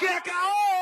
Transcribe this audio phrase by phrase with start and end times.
[0.00, 0.73] Para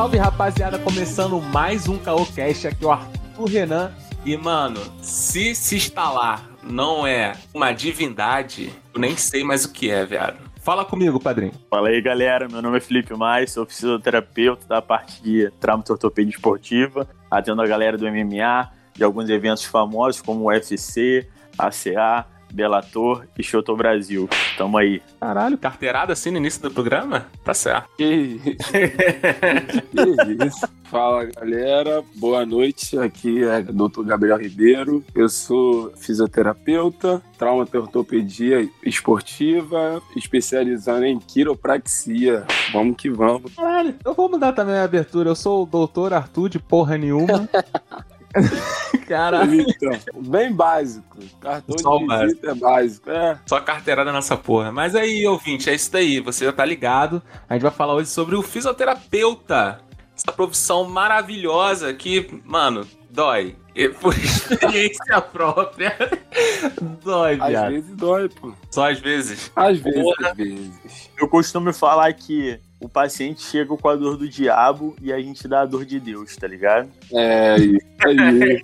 [0.00, 0.78] Salve, rapaziada!
[0.78, 3.92] Começando mais um Caocast aqui, o Arthur Renan.
[4.24, 9.90] E, mano, se se instalar não é uma divindade, eu nem sei mais o que
[9.90, 10.38] é, viado.
[10.62, 11.52] Fala comigo, padrinho.
[11.68, 12.48] Fala aí, galera.
[12.48, 17.98] Meu nome é Felipe Mais, sou fisioterapeuta da parte de traumatortopedia esportiva, atendo a galera
[17.98, 24.28] do MMA, de alguns eventos famosos como o UFC, ACA, Bellator e Shoto Brasil.
[24.56, 25.02] Tamo aí.
[25.20, 27.26] Caralho, carteirada assim no início do programa?
[27.44, 27.88] Tá certo.
[27.96, 28.72] Que isso?
[30.36, 30.80] que isso?
[30.90, 32.98] Fala galera, boa noite.
[32.98, 34.02] Aqui é o Dr.
[34.02, 35.04] Gabriel Ribeiro.
[35.14, 42.44] Eu sou fisioterapeuta, traumatortopedia esportiva, especializando em quiropraxia.
[42.72, 43.54] Vamos que vamos.
[43.54, 45.30] Caralho, eu vou mudar também a abertura.
[45.30, 47.48] Eu sou o doutor Arthur de porra nenhuma.
[49.06, 49.60] Caralho.
[49.62, 49.90] Então,
[50.22, 51.18] bem básico.
[51.40, 53.10] Cartão Só de visita é básico.
[53.10, 53.38] É.
[53.46, 54.70] Só carteirada nessa porra.
[54.70, 56.20] Mas aí, ouvinte, é isso daí.
[56.20, 57.22] Você já tá ligado.
[57.48, 59.80] A gente vai falar hoje sobre o fisioterapeuta.
[60.16, 63.56] Essa profissão maravilhosa que, mano, dói.
[63.74, 65.96] E Por experiência própria.
[67.02, 67.70] dói, Às viado.
[67.70, 68.52] vezes dói, pô.
[68.70, 69.50] Só às vezes.
[69.56, 70.30] Às vezes, Porra.
[70.30, 71.10] às vezes.
[71.18, 75.46] Eu costumo falar que o paciente chega com a dor do diabo e a gente
[75.46, 76.88] dá a dor de Deus, tá ligado?
[77.12, 78.62] É isso aí.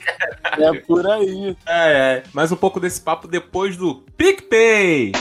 [0.58, 1.56] é por aí.
[1.66, 2.22] É, é.
[2.32, 5.12] Mais um pouco desse papo depois do PicPay.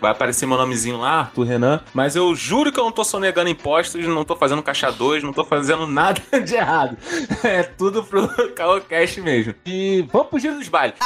[0.00, 1.80] Vai aparecer meu nomezinho lá, Arthur Renan.
[1.94, 5.32] Mas eu juro que eu não tô sonegando impostos, não tô fazendo caixa 2, não
[5.32, 6.96] tô fazendo nada de errado.
[7.42, 9.54] É tudo pro Caocast mesmo.
[9.64, 10.98] E vamos pro giro dos bailes.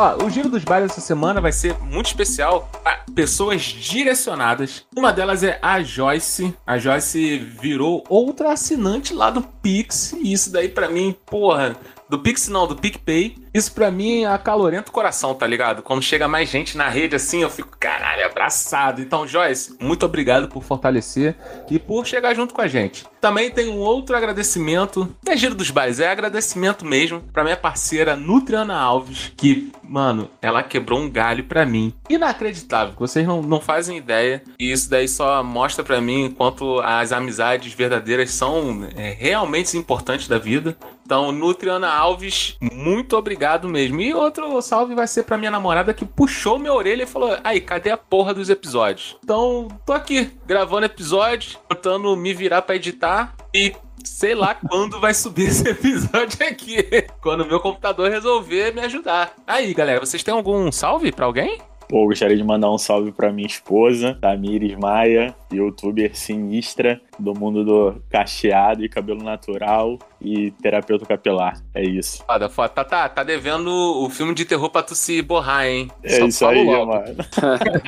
[0.00, 4.86] Ó, o giro dos bailes essa semana vai ser muito especial para pessoas direcionadas.
[4.96, 6.54] Uma delas é a Joyce.
[6.64, 10.12] A Joyce virou outra assinante lá do Pix.
[10.12, 11.76] E isso daí pra mim, porra,
[12.08, 13.36] do Pix não, do PicPay.
[13.52, 15.82] Isso pra mim acalorento o coração, tá ligado?
[15.82, 19.00] Quando chega mais gente na rede assim, eu fico, caralho, abraçado.
[19.00, 21.34] Então, Joyce, muito obrigado por fortalecer
[21.70, 23.04] e por chegar junto com a gente.
[23.20, 27.56] Também tem um outro agradecimento, não é giro dos bailes, é agradecimento mesmo pra minha
[27.56, 31.92] parceira Nutriana Alves, que, mano, ela quebrou um galho pra mim.
[32.08, 34.42] Inacreditável, vocês não, não fazem ideia.
[34.58, 40.28] E isso daí só mostra pra mim quanto as amizades verdadeiras são é, realmente importantes
[40.28, 40.76] da vida.
[41.08, 43.98] Então, Nutriana Alves, muito obrigado mesmo.
[43.98, 47.62] E outro salve vai ser pra minha namorada que puxou minha orelha e falou: Aí,
[47.62, 49.16] cadê a porra dos episódios?
[49.24, 53.74] Então, tô aqui, gravando episódio, tentando me virar pra editar e.
[54.04, 56.84] Sei lá quando vai subir esse episódio aqui.
[57.22, 59.32] Quando o meu computador resolver me ajudar.
[59.46, 61.58] Aí, galera, vocês têm algum salve pra alguém?
[61.88, 67.64] Pô, gostaria de mandar um salve pra minha esposa, Tamires Maia, youtuber sinistra do mundo
[67.64, 71.60] do cacheado e cabelo natural e terapeuta capilar.
[71.74, 72.22] É isso.
[72.26, 72.68] Foda, foda.
[72.68, 75.90] Tá, tá, tá devendo o filme de terror pra tu se borrar, hein?
[76.02, 76.92] É Só isso falo aí, logo.
[76.92, 77.16] mano.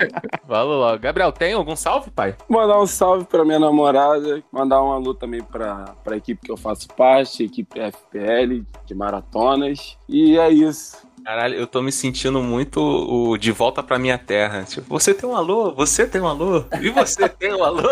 [0.49, 0.99] Fala logo.
[0.99, 2.35] Gabriel, tem algum salve, pai?
[2.49, 6.57] Mandar um salve pra minha namorada, mandar um alô também pra, pra equipe que eu
[6.57, 9.97] faço parte, equipe FPL de maratonas.
[10.09, 11.10] E é isso.
[11.25, 14.65] Caralho, eu tô me sentindo muito o de volta pra minha terra.
[14.65, 15.73] Tipo, você tem um alô?
[15.75, 16.65] Você tem um alô?
[16.81, 17.83] E você tem um alô?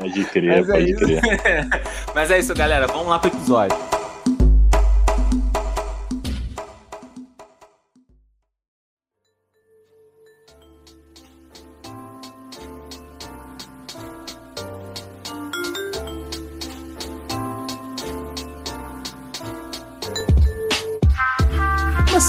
[0.00, 1.00] Pode crer, Mas é pode isso.
[1.04, 1.68] crer.
[2.14, 2.86] Mas é isso, galera.
[2.86, 3.76] Vamos lá pro episódio.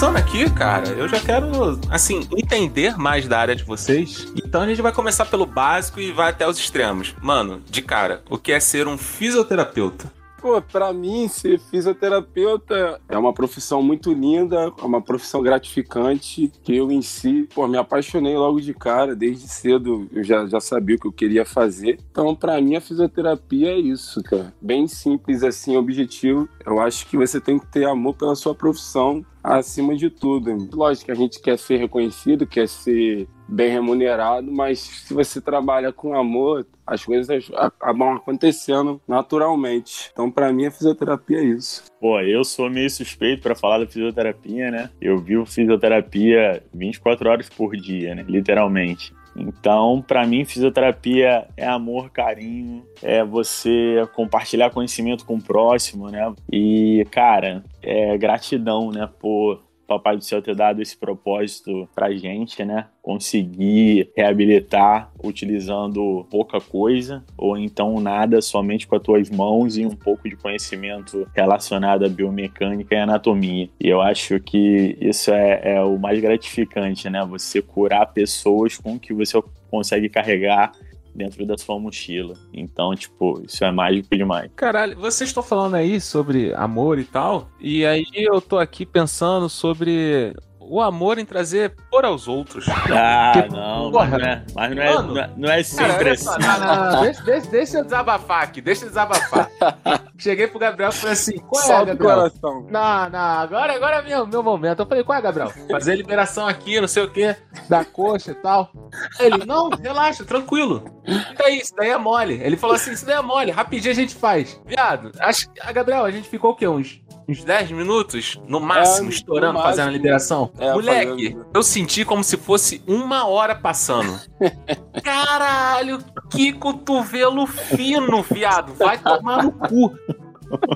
[0.03, 4.33] Começando aqui, cara, eu já quero, assim, entender mais da área de vocês.
[4.35, 7.15] Então a gente vai começar pelo básico e vai até os extremos.
[7.21, 10.11] Mano, de cara, o que é ser um fisioterapeuta?
[10.41, 16.75] Pô, pra mim, ser fisioterapeuta é uma profissão muito linda, é uma profissão gratificante, que
[16.75, 20.97] eu em si, pô, me apaixonei logo de cara, desde cedo eu já, já sabia
[20.97, 21.97] o que eu queria fazer.
[22.11, 24.53] Então, pra mim, a fisioterapia é isso, cara.
[24.61, 26.49] Bem simples assim, objetivo.
[26.65, 30.69] Eu acho que você tem que ter amor pela sua profissão acima de tudo.
[30.73, 35.91] Lógico que a gente quer ser reconhecido, quer ser bem remunerado, mas se você trabalha
[35.91, 40.09] com amor, as coisas acabam acontecendo naturalmente.
[40.11, 41.83] Então, para mim, a fisioterapia é isso.
[41.99, 44.89] Pô, eu sou meio suspeito para falar da fisioterapia, né?
[45.01, 48.25] Eu vivo fisioterapia 24 horas por dia, né?
[48.27, 49.13] Literalmente.
[49.35, 56.33] Então, para mim, fisioterapia é amor, carinho, é você compartilhar conhecimento com o próximo, né?
[56.51, 62.63] E, cara, é gratidão, né, por Papai do Céu ter dado esse propósito pra gente,
[62.63, 62.87] né?
[63.01, 69.95] Conseguir reabilitar utilizando pouca coisa, ou então nada, somente com as tuas mãos e um
[69.95, 73.69] pouco de conhecimento relacionado à biomecânica e anatomia.
[73.79, 77.25] E eu acho que isso é, é o mais gratificante, né?
[77.25, 80.71] Você curar pessoas com o que você consegue carregar
[81.15, 82.35] dentro da sua mochila.
[82.53, 84.51] Então, tipo, isso é mágico demais.
[84.55, 89.49] Caralho, vocês estão falando aí sobre amor e tal, e aí eu tô aqui pensando
[89.49, 90.35] sobre
[90.69, 92.65] o amor em trazer por aos outros.
[92.69, 95.63] Ah, Porque, não, porra, mas não é, mas não é, mano, não é, não é
[95.63, 96.23] sempre assim.
[96.25, 99.49] só, não, não, não, deixa, deixa, deixa eu desabafar aqui, deixa eu desabafar.
[100.17, 102.15] Cheguei pro Gabriel e falei assim: qual é, Solta Gabriel?
[102.15, 102.67] coração.
[102.69, 104.79] Não, não, agora, agora é meu, meu momento.
[104.79, 105.51] Eu falei, qual é, Gabriel?
[105.69, 107.35] Fazer a liberação aqui, não sei o quê,
[107.67, 108.71] da coxa e tal.
[109.19, 110.83] Ele, não, relaxa, tranquilo.
[111.05, 112.39] Isso daí, isso daí é mole.
[112.41, 114.59] Ele falou assim: isso daí é mole, rapidinho a gente faz.
[114.65, 116.67] Viado, acho que, ah, Gabriel, a gente ficou o quê?
[116.67, 118.39] Uns, uns 10 minutos?
[118.47, 120.51] No máximo, É, estourando, no fazendo a liberação?
[120.57, 121.47] É, Moleque, fazendo.
[121.53, 124.19] eu senti como se fosse uma hora passando.
[125.03, 125.99] Caralho,
[126.29, 128.73] que cotovelo fino, viado.
[128.73, 129.93] Vai tomar no cu.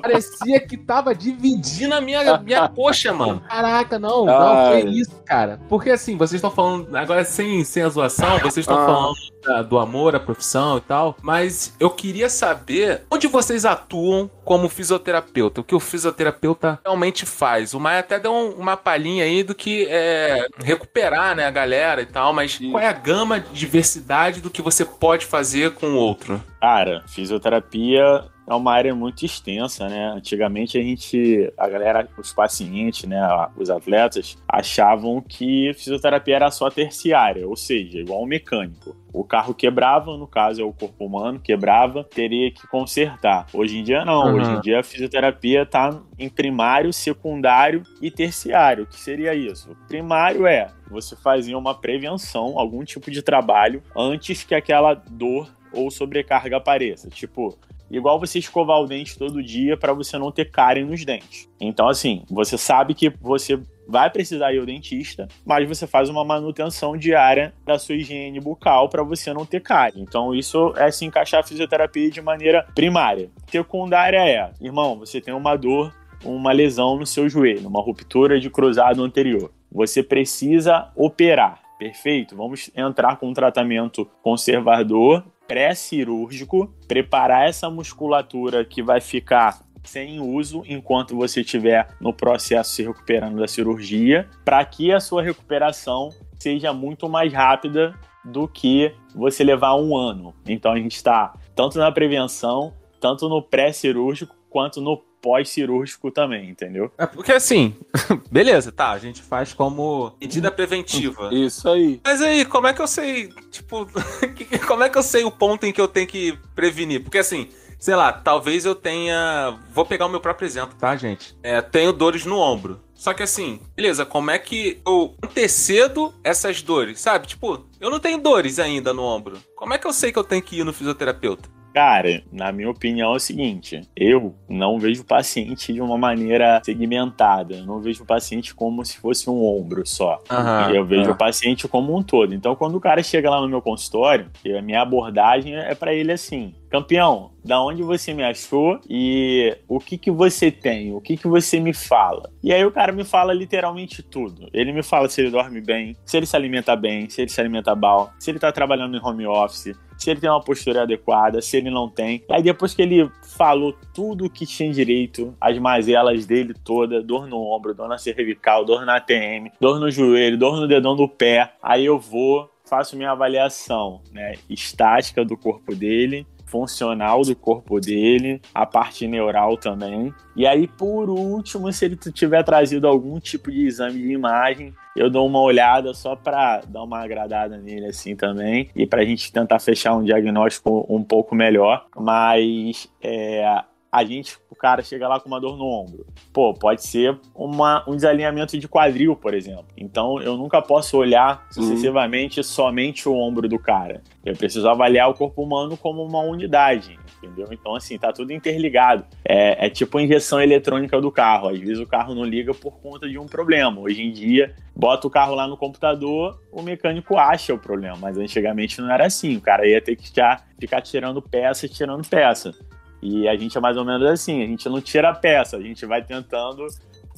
[0.02, 3.42] Parecia que tava dividindo a minha, minha coxa, mano.
[3.48, 5.60] Caraca, não, não foi isso, cara.
[5.70, 8.86] Porque assim, vocês estão falando, agora sem, sem a zoação, vocês estão Ah.
[8.86, 14.30] falando da- do amor à profissão e tal, mas eu queria saber onde vocês atuam
[14.44, 17.74] como fisioterapeuta, o que o fisioterapeuta realmente faz.
[17.74, 22.02] O Maia até deu um- uma palhinha aí do que é recuperar, né, a galera
[22.02, 25.88] e tal, mas qual é a gama de diversidade do que você pode fazer com
[25.88, 26.42] o outro?
[26.62, 30.12] Cara, fisioterapia é uma área muito extensa, né?
[30.16, 33.20] Antigamente a gente, a galera, os pacientes, né,
[33.58, 38.96] os atletas, achavam que fisioterapia era só terciária, ou seja, igual um mecânico.
[39.14, 43.48] O carro quebrava, no caso é o corpo humano, quebrava, teria que consertar.
[43.54, 44.36] Hoje em dia não, Uhum.
[44.36, 48.84] hoje em dia a fisioterapia está em primário, secundário e terciário.
[48.84, 49.76] O que seria isso?
[49.88, 55.92] Primário é você fazer uma prevenção, algum tipo de trabalho antes que aquela dor ou
[55.92, 57.10] sobrecarga apareça.
[57.10, 57.58] Tipo,
[57.90, 61.50] igual você escovar o dente todo dia para você não ter cárie nos dentes.
[61.60, 66.24] Então, assim, você sabe que você vai precisar ir ao dentista, mas você faz uma
[66.24, 70.02] manutenção diária da sua higiene bucal para você não ter cárie.
[70.02, 73.30] Então, isso é se encaixar a fisioterapia de maneira primária.
[73.50, 78.50] Secundária é, irmão, você tem uma dor, uma lesão no seu joelho, uma ruptura de
[78.50, 79.52] cruzado anterior.
[79.72, 81.62] Você precisa operar.
[81.80, 82.36] Perfeito?
[82.36, 90.64] Vamos entrar com um tratamento conservador pré-cirúrgico, preparar essa musculatura que vai ficar sem uso
[90.68, 96.74] enquanto você estiver no processo se recuperando da cirurgia, para que a sua recuperação seja
[96.74, 100.36] muito mais rápida do que você levar um ano.
[100.46, 106.90] Então a gente está tanto na prevenção, tanto no pré-cirúrgico, quanto no pós-cirúrgico também, entendeu?
[106.98, 107.76] É porque assim,
[108.32, 111.30] beleza, tá, a gente faz como medida preventiva.
[111.34, 112.00] Isso aí.
[112.02, 113.86] Mas aí, como é que eu sei, tipo,
[114.66, 117.04] como é que eu sei o ponto em que eu tenho que prevenir?
[117.04, 119.60] Porque assim, sei lá, talvez eu tenha.
[119.74, 121.38] Vou pegar o meu próprio exemplo, tá, gente?
[121.44, 122.80] É, tenho dores no ombro.
[122.94, 127.28] Só que assim, beleza, como é que eu antecedo essas dores, sabe?
[127.28, 129.38] Tipo, eu não tenho dores ainda no ombro.
[129.56, 131.57] Como é que eu sei que eu tenho que ir no fisioterapeuta?
[131.78, 136.60] Cara, na minha opinião é o seguinte: eu não vejo o paciente de uma maneira
[136.66, 137.54] segmentada.
[137.54, 140.20] Eu não vejo o paciente como se fosse um ombro só.
[140.28, 141.14] Aham, eu vejo ah.
[141.14, 142.34] o paciente como um todo.
[142.34, 146.12] Então, quando o cara chega lá no meu consultório, a minha abordagem é para ele
[146.12, 151.16] assim: campeão, da onde você me achou e o que que você tem, o que
[151.16, 152.32] que você me fala.
[152.44, 154.50] E aí o cara me fala literalmente tudo.
[154.52, 157.40] Ele me fala se ele dorme bem, se ele se alimenta bem, se ele se
[157.40, 161.42] alimenta mal, se ele tá trabalhando em home office, se ele tem uma postura adequada,
[161.42, 162.24] se ele não tem.
[162.30, 167.28] Aí depois que ele falou tudo o que tinha direito, as mazelas dele toda, dor
[167.28, 171.08] no ombro, dor na cervical, dor na ATM, dor no joelho, dor no dedão do
[171.08, 177.80] pé, aí eu vou, faço minha avaliação, né, estática do corpo dele, funcional do corpo
[177.80, 180.14] dele, a parte neural também.
[180.36, 185.10] E aí, por último, se ele tiver trazido algum tipo de exame de imagem, eu
[185.10, 189.32] dou uma olhada só para dar uma agradada nele assim também e para a gente
[189.32, 191.86] tentar fechar um diagnóstico um pouco melhor.
[191.96, 193.44] Mas é,
[193.92, 196.06] a gente, o cara chega lá com uma dor no ombro.
[196.34, 199.66] Pô, pode ser uma, um desalinhamento de quadril, por exemplo.
[199.78, 202.44] Então eu nunca posso olhar sucessivamente uhum.
[202.44, 204.02] somente o ombro do cara.
[204.26, 207.48] Eu preciso avaliar o corpo humano como uma unidade, entendeu?
[207.52, 209.06] Então, assim, tá tudo interligado.
[209.24, 211.50] É, é tipo a injeção eletrônica do carro.
[211.50, 213.80] Às vezes o carro não liga por conta de um problema.
[213.80, 217.98] Hoje em dia, bota o carro lá no computador, o mecânico acha o problema.
[218.00, 219.38] Mas antigamente não era assim.
[219.38, 222.54] O cara ia ter que ficar tirando peça, tirando peça.
[223.02, 225.62] E a gente é mais ou menos assim, a gente não tira a peça, a
[225.62, 226.66] gente vai tentando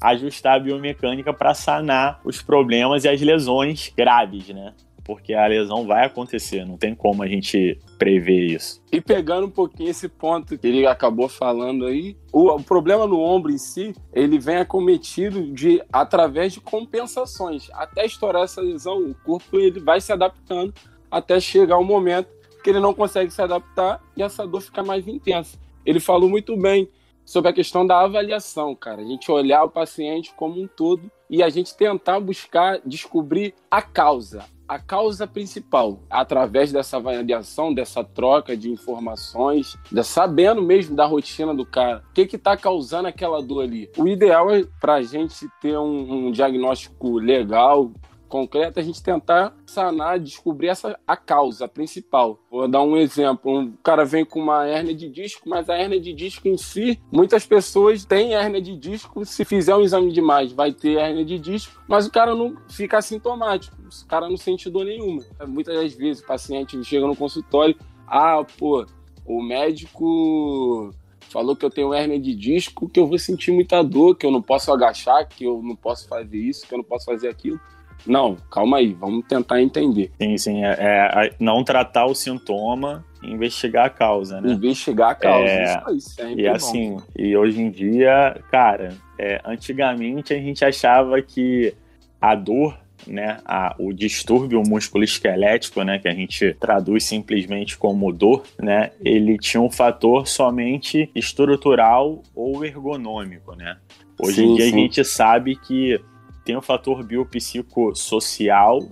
[0.02, 4.74] ajustar a biomecânica para sanar os problemas e as lesões graves, né?
[5.10, 8.80] Porque a lesão vai acontecer, não tem como a gente prever isso.
[8.92, 13.20] E pegando um pouquinho esse ponto que ele acabou falando aí, o, o, problema no
[13.20, 17.70] ombro em si, ele vem acometido de através de compensações.
[17.74, 20.74] Até estourar essa lesão, o corpo ele vai se adaptando
[21.10, 22.30] até chegar o um momento
[22.64, 26.56] que ele não consegue se adaptar e essa dor fica mais intensa ele falou muito
[26.56, 26.88] bem
[27.26, 29.02] sobre a questão da avaliação, cara.
[29.02, 33.82] A gente olhar o paciente como um todo e a gente tentar buscar descobrir a
[33.82, 41.08] causa, a causa principal, através dessa avaliação, dessa troca de informações, de sabendo mesmo da
[41.08, 43.90] rotina do cara, o que está causando aquela dor ali.
[43.98, 47.92] O ideal é para a gente ter um, um diagnóstico legal,
[48.30, 52.40] concreta, a gente tentar sanar, descobrir essa a causa principal.
[52.50, 56.00] Vou dar um exemplo: um cara vem com uma hérnia de disco, mas a hérnia
[56.00, 59.26] de disco em si, muitas pessoas têm hérnia de disco.
[59.26, 62.56] Se fizer um exame de imagem, vai ter hérnia de disco, mas o cara não
[62.70, 65.24] fica assintomático, o cara não sente dor nenhuma.
[65.48, 67.76] Muitas das vezes o paciente chega no consultório,
[68.08, 68.86] ah, pô,
[69.26, 70.94] o médico
[71.30, 74.32] falou que eu tenho hérnia de disco, que eu vou sentir muita dor, que eu
[74.32, 77.60] não posso agachar, que eu não posso fazer isso, que eu não posso fazer aquilo.
[78.06, 80.12] Não, calma aí, vamos tentar entender.
[80.22, 84.54] Sim, sim, é, é não tratar o sintoma, investigar a causa, né?
[84.54, 90.34] Investigar a causa, é, isso aí, E assim, e hoje em dia, cara, é, antigamente
[90.34, 91.74] a gente achava que
[92.22, 92.78] a dor
[93.08, 99.38] né, a, o distúrbio músculo-esquelético, né, que a gente traduz simplesmente como dor, né, ele
[99.38, 103.78] tinha um fator somente estrutural ou ergonômico, né.
[104.22, 104.74] Hoje sim, em dia sim.
[104.74, 106.00] a gente sabe que
[106.44, 108.88] tem o fator biopsicossocial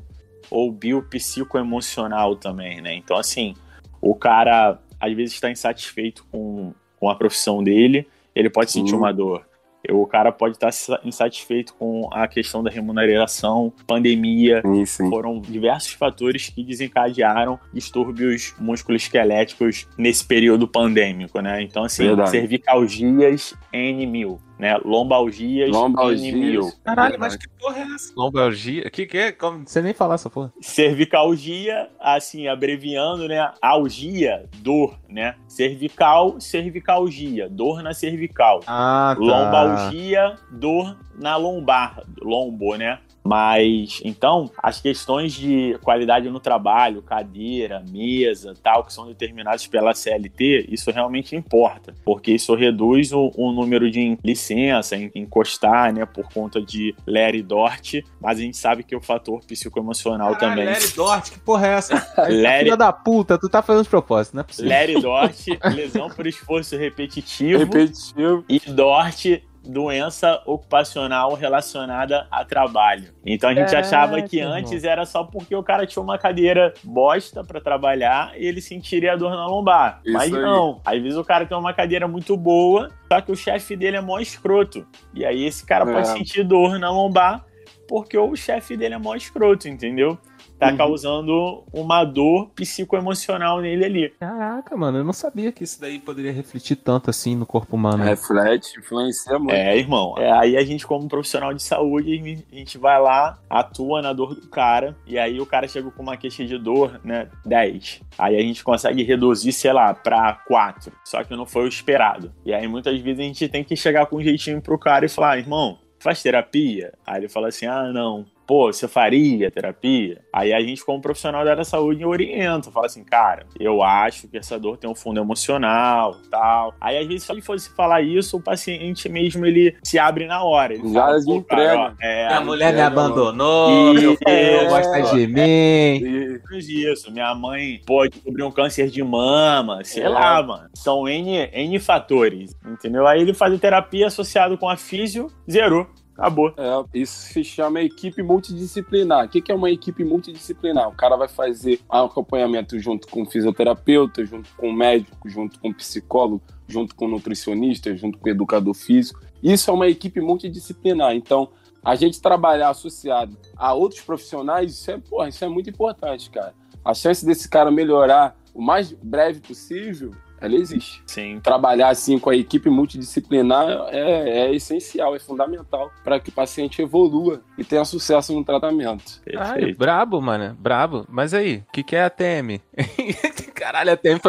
[0.50, 2.96] ou biopsicoemocional também, né?
[2.96, 3.56] Então, assim,
[4.02, 9.12] o cara às vezes está insatisfeito com, com a profissão dele, ele pode sentir uma
[9.12, 9.46] dor.
[9.90, 10.70] O cara pode estar
[11.06, 14.62] insatisfeito com a questão da remuneração, pandemia.
[14.86, 21.62] Sim, Foram diversos fatores que desencadearam distúrbios musculoesqueléticos nesse período pandêmico, né?
[21.62, 22.32] Então, assim, Verdade.
[22.32, 24.78] cervicalgias N mil né?
[24.84, 26.80] Lombalgias, Lombalgias.
[26.84, 28.14] Caralho, mas que porra é essa?
[28.16, 28.90] Lombalgia?
[28.90, 29.32] Que que é?
[29.32, 29.68] Como...
[29.68, 30.52] Você nem falar essa porra.
[30.62, 33.52] Cervicalgia, assim, abreviando, né?
[33.62, 35.36] Algia, dor, né?
[35.48, 38.62] Cervical, cervicalgia, dor na cervical.
[38.66, 39.24] Ah, tá.
[39.24, 43.00] Lombalgia, dor na lombar, lombo, né?
[43.28, 49.94] Mas então, as questões de qualidade no trabalho, cadeira, mesa, tal, que são determinadas pela
[49.94, 56.06] CLT, isso realmente importa, porque isso reduz o, o número de licença, em encostar, né,
[56.06, 60.66] por conta de Larry Dort, mas a gente sabe que o fator psicoemocional Caralho, também.
[60.66, 61.96] Larry Dort, que porra é essa?
[62.18, 62.64] Larry...
[62.64, 64.72] Filha da puta, tu tá fazendo os propósitos, não é possível.
[64.72, 67.60] Larry Dort, lesão por esforço repetitivo.
[67.60, 68.46] Repetitivo.
[68.48, 69.26] E Dort,
[69.68, 73.14] doença ocupacional relacionada a trabalho.
[73.26, 76.74] Então a gente é, achava que antes era só porque o cara tinha uma cadeira
[76.84, 80.02] bosta para trabalhar e ele sentiria dor na lombar.
[80.04, 80.82] Isso Mas não.
[80.86, 84.02] Às vezes o cara tem uma cadeira muito boa, só que o chefe dele é
[84.02, 84.88] mó escroto.
[85.14, 85.94] E aí esse cara é.
[85.94, 87.46] pode sentir dor na lombar
[87.88, 90.18] porque o chefe dele é mó escroto, entendeu?
[90.60, 90.78] Tá Uhum.
[90.78, 94.10] causando uma dor psicoemocional nele ali.
[94.20, 98.04] Caraca, mano, eu não sabia que isso daí poderia refletir tanto assim no corpo humano.
[98.04, 99.54] Reflete, influencia muito.
[99.54, 100.16] É, irmão.
[100.18, 104.36] É, aí a gente, como profissional de saúde, a gente vai lá, atua na dor
[104.36, 108.02] do cara, e aí o cara chega com uma queixa de dor, né, 10.
[108.18, 110.92] Aí a gente consegue reduzir, sei lá, pra 4.
[111.04, 112.32] Só que não foi o esperado.
[112.46, 115.10] E aí muitas vezes a gente tem que chegar com um jeitinho pro cara e
[115.10, 116.94] falar, irmão, faz terapia?
[117.06, 118.26] Aí ele fala assim, ah, não.
[118.48, 120.22] Pô, você faria terapia?
[120.32, 122.72] Aí a gente, como profissional da área da saúde, orienta.
[122.72, 126.74] Fala assim, cara, eu acho que essa dor tem um fundo emocional tal.
[126.80, 130.42] Aí, às vezes, se ele fosse falar isso, o paciente mesmo, ele se abre na
[130.44, 130.74] hora.
[130.76, 131.94] Ele Já fala, de "Pô, entrega.
[132.02, 135.42] é, Minha mulher me é, abandonou, E- meu filho é, gosta de mim.
[135.42, 137.12] E- menos isso.
[137.12, 140.10] Minha mãe pode descobrir um câncer de mama, sei É.
[140.10, 140.70] lá, mano.
[140.74, 143.06] São N, N fatores, entendeu?
[143.08, 145.86] Aí ele faz a terapia associado com a físio, zerou.
[146.18, 146.52] Acabou.
[146.58, 149.26] É, isso se chama equipe multidisciplinar.
[149.26, 150.90] O que é uma equipe multidisciplinar?
[150.90, 156.96] O cara vai fazer acompanhamento junto com fisioterapeuta, junto com médico, junto com psicólogo, junto
[156.96, 159.22] com nutricionista, junto com educador físico.
[159.44, 161.14] Isso é uma equipe multidisciplinar.
[161.14, 161.50] Então,
[161.86, 166.56] a gente trabalhar associado a outros profissionais, isso é, porra, isso é muito importante, cara.
[166.84, 171.40] A chance desse cara melhorar o mais breve possível, ela existe Sim.
[171.40, 176.82] trabalhar assim com a equipe multidisciplinar é, é essencial, é fundamental para que o paciente
[176.82, 179.22] evolua e tenha sucesso no tratamento.
[179.24, 179.78] Perfeito.
[179.78, 180.56] brabo, mano.
[180.60, 181.06] Brabo.
[181.10, 182.62] Mas aí, o que, que é a TM?
[183.54, 184.20] Caralho, a TM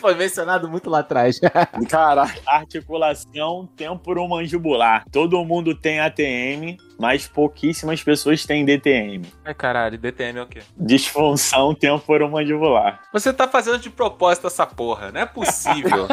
[0.00, 1.40] foi mencionado muito lá atrás.
[1.88, 5.04] Caralho, Articulação temporomandibular.
[5.10, 9.26] Todo mundo tem ATM, mas pouquíssimas pessoas têm DTM.
[9.44, 10.62] Ai, caralho, DTM é o quê?
[10.76, 13.00] Disfunção temporomandibular.
[13.12, 16.06] Você tá fazendo de propósito essa porra, não é possível.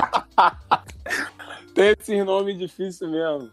[1.76, 3.52] tem esse nome difícil mesmo.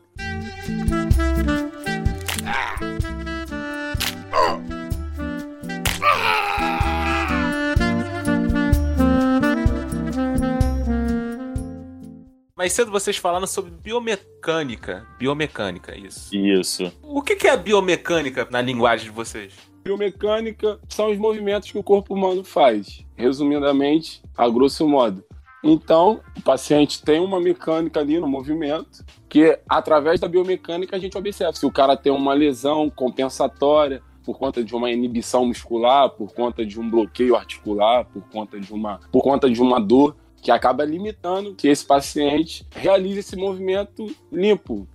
[12.67, 15.07] Mais cedo vocês falaram sobre biomecânica.
[15.21, 16.35] Biomecânica, isso.
[16.35, 16.93] Isso.
[17.01, 19.55] O que que é biomecânica na linguagem de vocês?
[19.85, 25.23] Biomecânica são os movimentos que o corpo humano faz, resumidamente, a grosso modo.
[25.63, 31.17] Então, o paciente tem uma mecânica ali no movimento, que através da biomecânica a gente
[31.17, 36.35] observa se o cara tem uma lesão compensatória por conta de uma inibição muscular, por
[36.35, 40.51] conta de um bloqueio articular, por conta de uma, por conta de uma dor que
[40.51, 44.87] acaba limitando que esse paciente realize esse movimento limpo.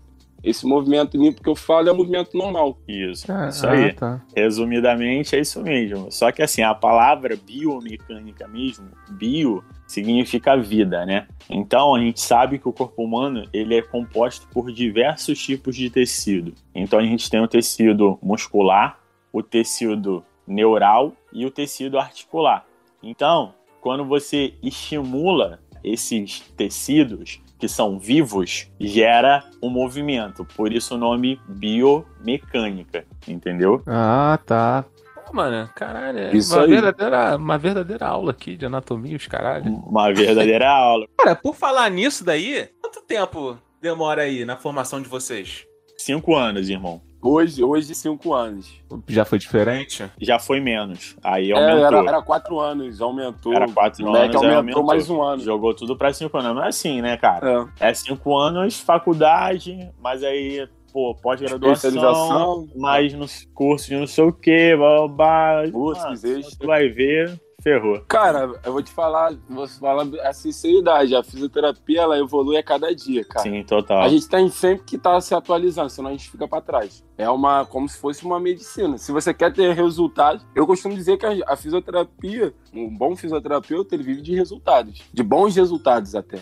[0.44, 2.78] Esse movimento limpo que eu falo é o movimento normal.
[2.88, 3.32] Isso.
[3.32, 3.90] Ah, isso aí.
[3.90, 4.22] ah, tá.
[4.36, 6.12] Resumidamente, é isso mesmo.
[6.12, 11.28] Só que assim, a palavra biomecânica mesmo, bio, significa vida, né?
[11.48, 15.90] Então a gente sabe que o corpo humano ele é composto por diversos tipos de
[15.90, 16.54] tecido.
[16.74, 19.00] Então a gente tem o tecido muscular,
[19.32, 22.66] o tecido neural e o tecido articular.
[23.04, 30.46] Então, quando você estimula esses tecidos que são vivos, gera um movimento.
[30.56, 33.82] Por isso o nome biomecânica, entendeu?
[33.88, 34.86] Ah, tá.
[35.26, 36.70] Pô, mano, caralho, é Isso uma aí.
[36.70, 39.66] verdadeira, uma verdadeira aula aqui de anatomia, os caralho.
[39.66, 41.08] Uma verdadeira aula.
[41.18, 45.66] Cara, por falar nisso daí, quanto tempo demora aí na formação de vocês?
[45.98, 47.02] Cinco anos, irmão.
[47.22, 48.68] Hoje, hoje cinco anos.
[49.08, 50.10] Já foi diferente?
[50.20, 51.16] Já foi menos.
[51.24, 51.78] Aí É, aumentou.
[51.86, 53.54] era, era, era quatro anos, aumentou.
[53.74, 55.42] quatro O MEC anos, aí aumentou, mais um ano.
[55.44, 56.56] Jogou tudo pra cinco anos.
[56.56, 57.68] Mas assim, né, cara?
[57.80, 57.90] É.
[57.90, 64.34] É cinco anos, faculdade, mas aí, pô, pós-graduação, mais nos cursos de não sei o
[64.34, 65.72] que, blá, blá, blá.
[65.72, 66.58] Cursos Mano, extras.
[66.58, 68.02] Tu vai ver, ferrou.
[68.08, 72.94] Cara, eu vou te falar, vou falar a sinceridade, a fisioterapia ela evolui a cada
[72.94, 73.44] dia, cara.
[73.44, 74.02] Sim, total.
[74.02, 77.04] A gente tem sempre que estar se atualizando, senão a gente fica para trás.
[77.18, 78.98] É uma como se fosse uma medicina.
[78.98, 83.96] Se você quer ter resultados, eu costumo dizer que a, a fisioterapia, um bom fisioterapeuta,
[83.96, 86.40] ele vive de resultados, de bons resultados até.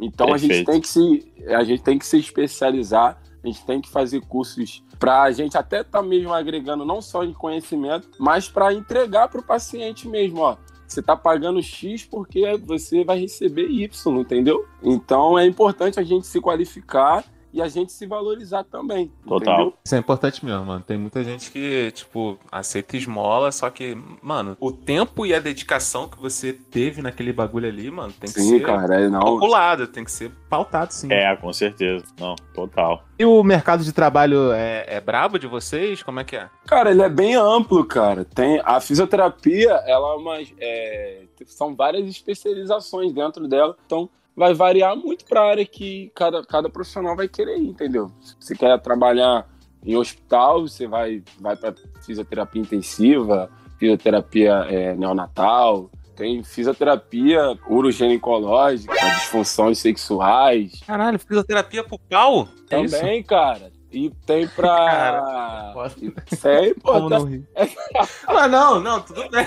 [0.00, 0.70] Então a gente Perfeito.
[0.70, 4.82] tem que se a gente tem que se especializar, a gente tem que fazer cursos
[5.00, 9.40] para a gente até estar mesmo agregando não só em conhecimento, mas para entregar para
[9.40, 10.58] o paciente mesmo, ó.
[10.86, 14.66] Você está pagando X porque você vai receber Y, entendeu?
[14.82, 19.10] Então é importante a gente se qualificar e a gente se valorizar também.
[19.26, 19.54] Total.
[19.54, 19.74] entendeu?
[19.84, 20.84] Isso é importante mesmo, mano.
[20.86, 26.08] Tem muita gente que, tipo, aceita esmola, só que, mano, o tempo e a dedicação
[26.08, 29.20] que você teve naquele bagulho ali, mano, tem que Sim, ser cara, é não.
[29.20, 31.12] calculado, tem que ser pautado, sim.
[31.12, 32.04] É, com certeza.
[32.18, 33.04] Não, total.
[33.18, 34.84] E o mercado de trabalho é.
[34.86, 36.02] É brabo de vocês?
[36.02, 36.48] Como é que é?
[36.66, 38.24] Cara, ele é bem amplo, cara.
[38.24, 43.76] Tem a fisioterapia, ela é uma, é, são várias especializações dentro dela.
[43.86, 48.10] Então vai variar muito para a área que cada, cada profissional vai querer ir, entendeu?
[48.20, 49.48] Se você quer trabalhar
[49.84, 55.90] em hospital, você vai vai para fisioterapia intensiva, fisioterapia é, neonatal,
[56.20, 60.80] tem fisioterapia uroginecológica, disfunções sexuais.
[60.86, 62.46] Caralho, fisioterapia pro pau?
[62.68, 63.72] É Também, cara.
[63.92, 64.68] E tem pra.
[65.74, 66.92] Cara, e tem, pô.
[66.92, 67.46] Como tá- não rir?
[68.26, 69.44] Ah, não, não, tudo bem.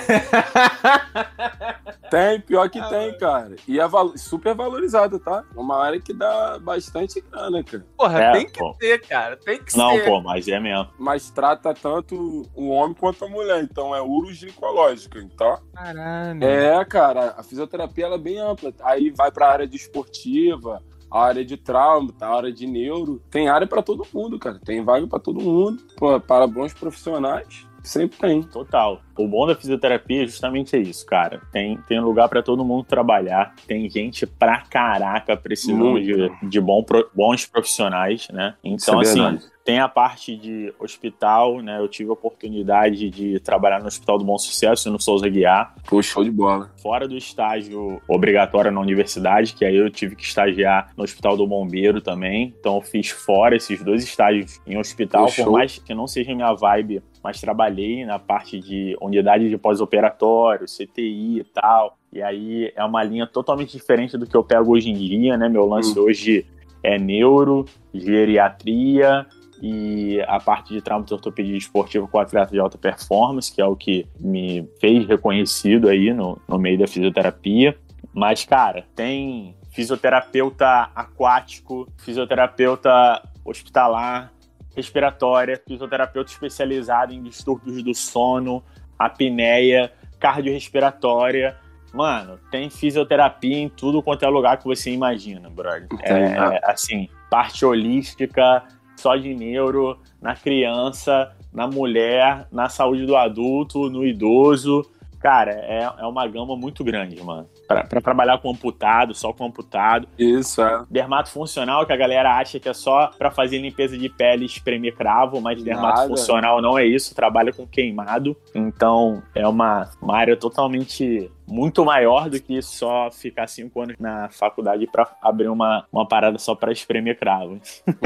[2.10, 3.56] Tem, pior que Ah, tem, cara.
[3.68, 5.44] E é val- super valorizado, tá?
[5.56, 7.86] Uma área que dá bastante grana, cara.
[7.98, 8.74] Porra, É, tem que pô.
[8.78, 9.36] ter, cara.
[9.38, 10.06] Tem que Não, ser.
[10.06, 10.90] pô, mas é mesmo.
[11.00, 13.64] Mas trata tanto o homem quanto a mulher.
[13.64, 15.58] Então é uroginecológica, então.
[15.74, 16.44] Caralho.
[16.44, 18.72] É, cara, a fisioterapia ela é bem ampla.
[18.84, 20.82] Aí vai pra área de esportiva,
[21.14, 22.28] a área de trauma, tá?
[22.28, 23.22] a área de neuro.
[23.30, 24.60] Tem área pra todo mundo, cara.
[24.66, 25.82] Tem vaga pra todo mundo.
[25.96, 28.42] Pô, para bons profissionais, sempre tem.
[28.44, 29.00] Total.
[29.18, 31.42] O bom da fisioterapia é justamente isso, cara.
[31.52, 33.54] Tem, tem lugar pra todo mundo trabalhar.
[33.68, 38.56] Tem gente pra caraca precisando de, de bom pro- bons profissionais, né?
[38.64, 39.53] Então, é assim, verdade.
[39.64, 41.80] Tem a parte de hospital, né?
[41.80, 45.74] Eu tive a oportunidade de trabalhar no Hospital do Bom Sucesso, no Souza Guiar.
[45.88, 46.70] Pô, show de bola.
[46.82, 51.48] fora do estágio obrigatório na universidade, que aí eu tive que estagiar no Hospital do
[51.48, 52.54] Bombeiro também.
[52.60, 55.46] Então eu fiz fora esses dois estágios em hospital, Pô, show.
[55.46, 60.66] por mais que não seja minha vibe, mas trabalhei na parte de unidade de pós-operatório,
[60.66, 61.98] CTI e tal.
[62.12, 65.48] E aí é uma linha totalmente diferente do que eu pego hoje em dia, né?
[65.48, 66.46] Meu lance hoje
[66.84, 69.26] é neuro, geriatria
[69.66, 73.66] e a parte de trauma de ortopedia esportiva com atleta de alta performance, que é
[73.66, 77.74] o que me fez reconhecido aí no, no meio da fisioterapia.
[78.14, 84.34] Mas, cara, tem fisioterapeuta aquático, fisioterapeuta hospitalar,
[84.76, 88.62] respiratória, fisioterapeuta especializado em distúrbios do sono,
[89.00, 91.58] apneia, cardiorrespiratória.
[91.94, 95.88] Mano, tem fisioterapia em tudo quanto é lugar que você imagina, brother.
[96.02, 96.38] É, Entendi.
[96.38, 98.62] é, assim, parte holística,
[98.96, 104.86] só de neuro, na criança, na mulher, na saúde do adulto, no idoso.
[105.20, 107.48] Cara, é, é uma gama muito grande, mano.
[107.68, 110.08] Pra, pra trabalhar com amputado, só com amputado.
[110.18, 110.84] Isso, é.
[110.90, 114.48] Dermato funcional, que a galera acha que é só pra fazer limpeza de pele e
[114.48, 116.10] espremer cravo, mas dermato Nada.
[116.10, 118.36] funcional não é isso, trabalha com queimado.
[118.54, 124.30] Então é uma, uma área totalmente muito maior do que só ficar cinco anos na
[124.30, 127.60] faculdade pra abrir uma, uma parada só pra espremer cravo.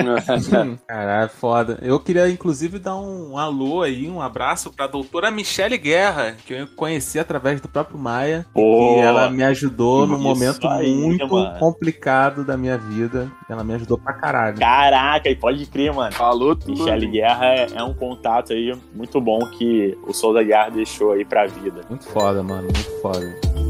[0.88, 1.78] Caralho, foda.
[1.82, 6.68] Eu queria, inclusive, dar um alô aí, um abraço pra doutora Michele Guerra, que eu
[6.76, 8.46] conheci através do próprio Maia.
[8.54, 11.60] Pô, E ela me ajudou num isso momento aí, muito mano.
[11.60, 13.32] complicado da minha vida.
[13.50, 14.58] Ela me ajudou pra caralho.
[14.60, 16.12] Caraca, e pode crer, mano.
[16.14, 16.72] Falou tudo.
[16.72, 21.26] Michele Guerra é, é um contato aí muito bom que o Souza Guerra deixou aí
[21.26, 21.82] pra vida.
[21.90, 22.64] Muito foda, mano.
[22.64, 23.67] Muito foda.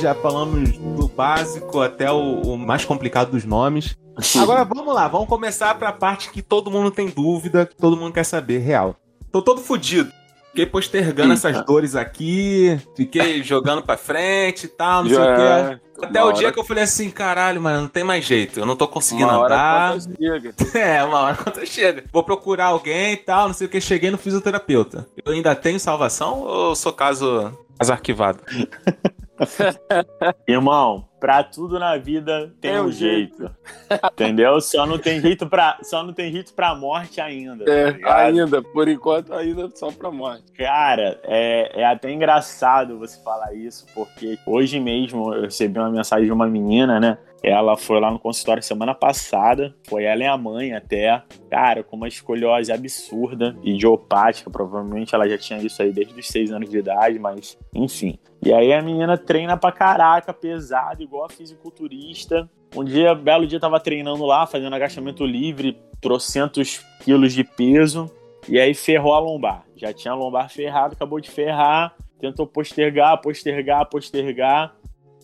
[0.00, 3.96] Já falamos do básico até o, o mais complicado dos nomes.
[4.40, 8.12] Agora vamos lá, vamos começar pra parte que todo mundo tem dúvida, que todo mundo
[8.12, 8.96] quer saber, real.
[9.30, 10.12] Tô todo fudido.
[10.50, 11.48] Fiquei postergando Eita.
[11.48, 15.80] essas dores aqui, fiquei jogando pra frente e tal, não sei o quê.
[16.02, 18.60] Já, Até o dia hora- que eu falei assim, caralho, mano, não tem mais jeito,
[18.60, 19.88] eu não tô conseguindo uma hora andar.
[19.88, 20.54] a conta chega.
[20.78, 22.04] É, uma hora quando chega.
[22.12, 23.80] Vou procurar alguém e tal, não sei o que.
[23.80, 25.06] Cheguei no fisioterapeuta.
[25.24, 28.40] Eu ainda tenho salvação ou sou caso, caso arquivado?
[30.48, 33.48] Irmão, pra tudo na vida tem Tem um um jeito.
[34.12, 34.60] Entendeu?
[34.60, 37.64] Só não tem jeito pra, só não tem jeito pra morte ainda.
[37.64, 38.18] tá É, ligado?
[38.18, 40.50] ainda, por enquanto, ainda só pra morte.
[40.52, 46.26] Cara, é, é até engraçado você falar isso, porque hoje mesmo eu recebi uma mensagem
[46.26, 47.16] de uma menina, né?
[47.40, 51.96] Ela foi lá no consultório semana passada, foi ela e a mãe até, cara, com
[51.96, 56.78] uma escoliose absurda, idiopática, provavelmente ela já tinha isso aí desde os seis anos de
[56.78, 58.16] idade, mas enfim.
[58.44, 62.48] E aí a menina treina pra caraca, pesado, igual a fisiculturista.
[62.74, 68.10] Um dia, belo dia, tava treinando lá, fazendo agachamento livre, trocentos quilos de peso.
[68.48, 69.66] E aí ferrou a lombar.
[69.76, 71.94] Já tinha a lombar ferrada, acabou de ferrar.
[72.18, 74.74] Tentou postergar, postergar, postergar.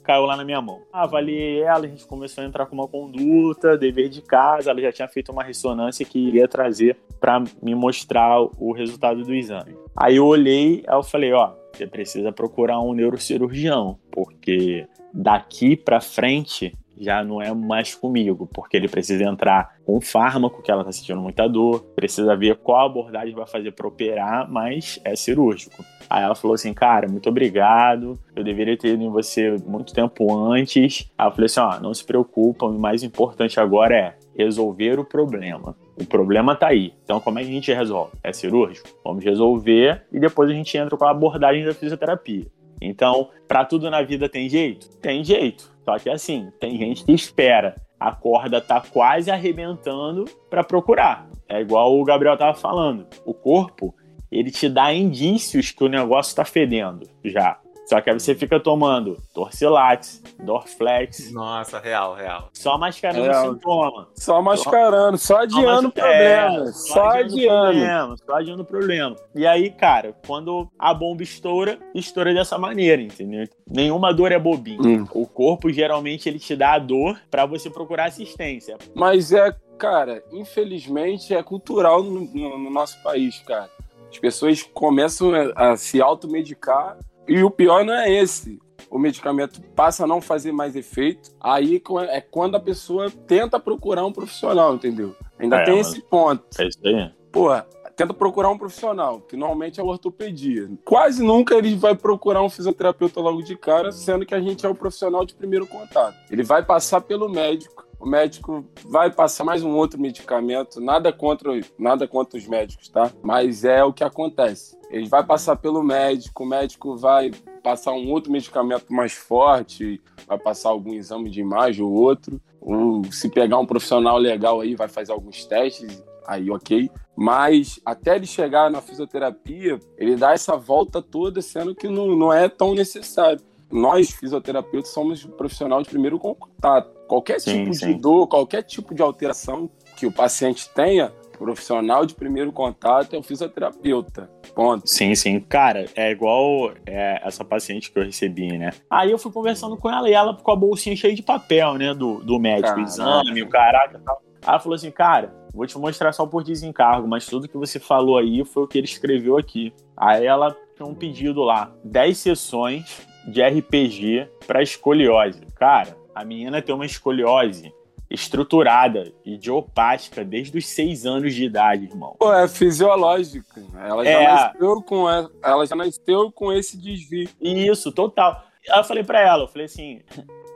[0.04, 0.82] Caiu lá na minha mão.
[0.92, 4.70] Avaliei ela, a gente começou a entrar com uma conduta, dever de casa.
[4.70, 9.34] Ela já tinha feito uma ressonância que iria trazer para me mostrar o resultado do
[9.34, 9.74] exame.
[9.96, 16.00] Aí eu olhei, aí eu falei: ó, você precisa procurar um neurocirurgião, porque daqui para
[16.00, 20.90] frente já não é mais comigo, porque ele precisa entrar com fármaco, que ela tá
[20.90, 25.84] sentindo muita dor, precisa ver qual abordagem vai fazer para operar, mas é cirúrgico.
[26.10, 30.34] Aí ela falou assim, cara, muito obrigado, eu deveria ter ido em você muito tempo
[30.36, 31.08] antes.
[31.16, 35.04] Aí eu falei assim, ó, não se preocupa, o mais importante agora é resolver o
[35.04, 35.76] problema.
[36.00, 36.94] O problema tá aí.
[37.02, 38.12] Então, como é que a gente resolve?
[38.22, 38.88] É cirúrgico?
[39.04, 42.46] Vamos resolver e depois a gente entra com a abordagem da fisioterapia.
[42.80, 44.88] Então, para tudo na vida tem jeito?
[44.98, 45.70] Tem jeito.
[45.84, 47.74] Só que assim, tem gente que espera.
[47.98, 51.28] A corda tá quase arrebentando para procurar.
[51.48, 53.06] É igual o Gabriel tava falando.
[53.24, 53.92] O corpo,
[54.30, 57.58] ele te dá indícios que o negócio tá fedendo já.
[57.88, 62.50] Só que aí você fica tomando Torcilax, Dorflex, Nossa, real, real.
[62.52, 63.48] só mascarando Real.
[63.50, 64.08] o sintoma.
[64.14, 66.66] Só mascarando, só adiando o mas- é, problema.
[66.72, 67.62] Só o adiando.
[67.72, 69.16] problema, só adiando o problema.
[69.34, 73.46] E aí, cara, quando a bomba estoura, estoura dessa maneira, entendeu?
[73.66, 74.80] Nenhuma dor é bobinha.
[75.00, 75.06] Hum.
[75.14, 78.76] O corpo, geralmente, ele te dá a dor pra você procurar assistência.
[78.94, 83.70] Mas é, cara, infelizmente é cultural no, no- no nosso país, cara.
[84.10, 86.96] As pessoas começam a, a se automedicar
[87.28, 88.58] e o pior não é esse.
[88.90, 94.04] O medicamento passa a não fazer mais efeito, aí é quando a pessoa tenta procurar
[94.04, 95.14] um profissional, entendeu?
[95.38, 96.42] Ainda É, tem esse ponto.
[96.58, 97.12] É isso aí.
[97.30, 100.70] Porra, tenta procurar um profissional, que normalmente é o ortopedia.
[100.84, 104.68] Quase nunca ele vai procurar um fisioterapeuta logo de cara, sendo que a gente é
[104.68, 106.16] o profissional de primeiro contato.
[106.30, 111.50] Ele vai passar pelo médico, o médico vai passar mais um outro medicamento, nada contra,
[111.78, 113.10] nada contra os médicos, tá?
[113.22, 114.78] Mas é o que acontece.
[114.90, 117.30] Ele vai passar pelo médico, o médico vai
[117.62, 122.40] passar um outro medicamento mais forte, vai passar algum exame de imagem ou outro.
[122.60, 126.90] Ou se pegar um profissional legal aí, vai fazer alguns testes, aí ok.
[127.16, 132.32] Mas até ele chegar na fisioterapia, ele dá essa volta toda, sendo que não, não
[132.32, 133.40] é tão necessário.
[133.70, 136.97] Nós, fisioterapeutas, somos profissional de primeiro contato.
[137.08, 137.86] Qualquer Sim, tipo sim.
[137.88, 143.18] de dor, qualquer tipo de alteração que o paciente tenha, profissional de primeiro contato é
[143.18, 144.28] o fisioterapeuta.
[144.54, 144.88] Ponto.
[144.88, 145.40] Sim, sim.
[145.40, 148.70] Cara, é igual é, essa paciente que eu recebi, né?
[148.90, 151.94] Aí eu fui conversando com ela e ela com a bolsinha cheia de papel, né?
[151.94, 152.82] Do, do médico, Caraca.
[152.82, 154.22] exame, o caraca e tal.
[154.42, 157.78] Aí ela falou assim, cara, vou te mostrar só por desencargo, mas tudo que você
[157.78, 159.72] falou aí foi o que ele escreveu aqui.
[159.96, 165.40] Aí ela tinha um pedido lá, 10 sessões de RPG para escoliose.
[165.56, 167.72] Cara, a menina tem uma escoliose
[168.10, 172.16] estruturada, idiopática, desde os 6 anos de idade, irmão.
[172.18, 173.60] Pô, é fisiológico.
[173.78, 174.26] Ela já, É.
[174.26, 177.28] nasceu com, e- ela já nasceu com esse desvio.
[177.40, 178.42] Isso, total.
[178.70, 180.00] Aí eu falei pra ela, eu falei assim,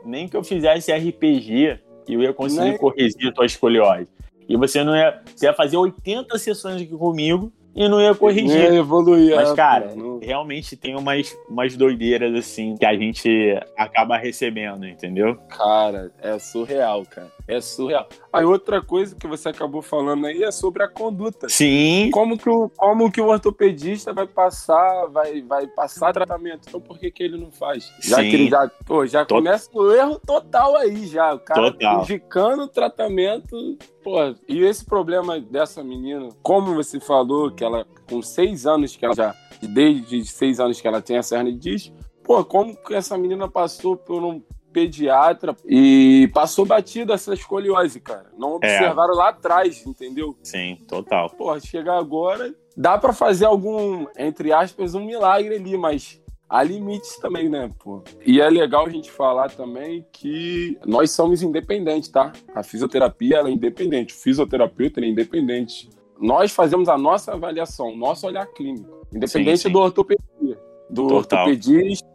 [0.03, 4.07] nem que eu fizesse RPG, eu ia conseguir Nem- corrigir a tua escoliose.
[4.49, 8.71] E você não ia, você ia fazer 80 sessões aqui comigo e não ia corrigir.
[8.71, 9.35] Ia evoluir.
[9.35, 13.29] Mas, é, cara, não- realmente tem umas, umas doideiras, assim, que a gente
[13.77, 15.35] acaba recebendo, entendeu?
[15.49, 17.31] Cara, é surreal, cara.
[17.45, 18.07] É surreal.
[18.31, 21.49] Aí outra coisa que você acabou falando aí é sobre a conduta.
[21.49, 26.67] Sim, Como que o, como que o ortopedista vai passar, vai, vai passar tratamento?
[26.69, 27.91] Então por que, que ele não faz?
[28.01, 28.29] Já Sim.
[28.29, 31.33] que ele já, pô, já Tot- começa o erro total aí já.
[31.33, 32.01] O cara Total.
[32.01, 33.77] indicando o tratamento.
[34.01, 34.15] Pô,
[34.47, 39.15] e esse problema dessa menina, como você falou, que ela, com seis anos que ela
[39.15, 43.49] já, desde seis anos que ela tem essa hernia disco, pô, como que essa menina
[43.49, 44.41] passou por um
[44.73, 48.25] pediatra e passou batido essa escoliose, cara?
[48.37, 48.55] Não É.
[48.55, 50.35] observaram lá atrás, entendeu?
[50.43, 51.29] sim, total.
[51.29, 57.17] Porra, chegar agora, dá pra fazer algum, entre aspas, um milagre ali, mas há limites
[57.19, 58.03] também, né, pô?
[58.25, 62.31] E é legal a gente falar também que nós somos independentes, tá?
[62.53, 65.89] A fisioterapia, ela é independente, o fisioterapeuta, é independente.
[66.19, 69.71] Nós fazemos a nossa avaliação, nosso olhar clínico, independente Sim, sim.
[69.73, 70.59] do ortopedia,
[70.89, 71.47] do Total.
[71.47, 72.07] ortopedista.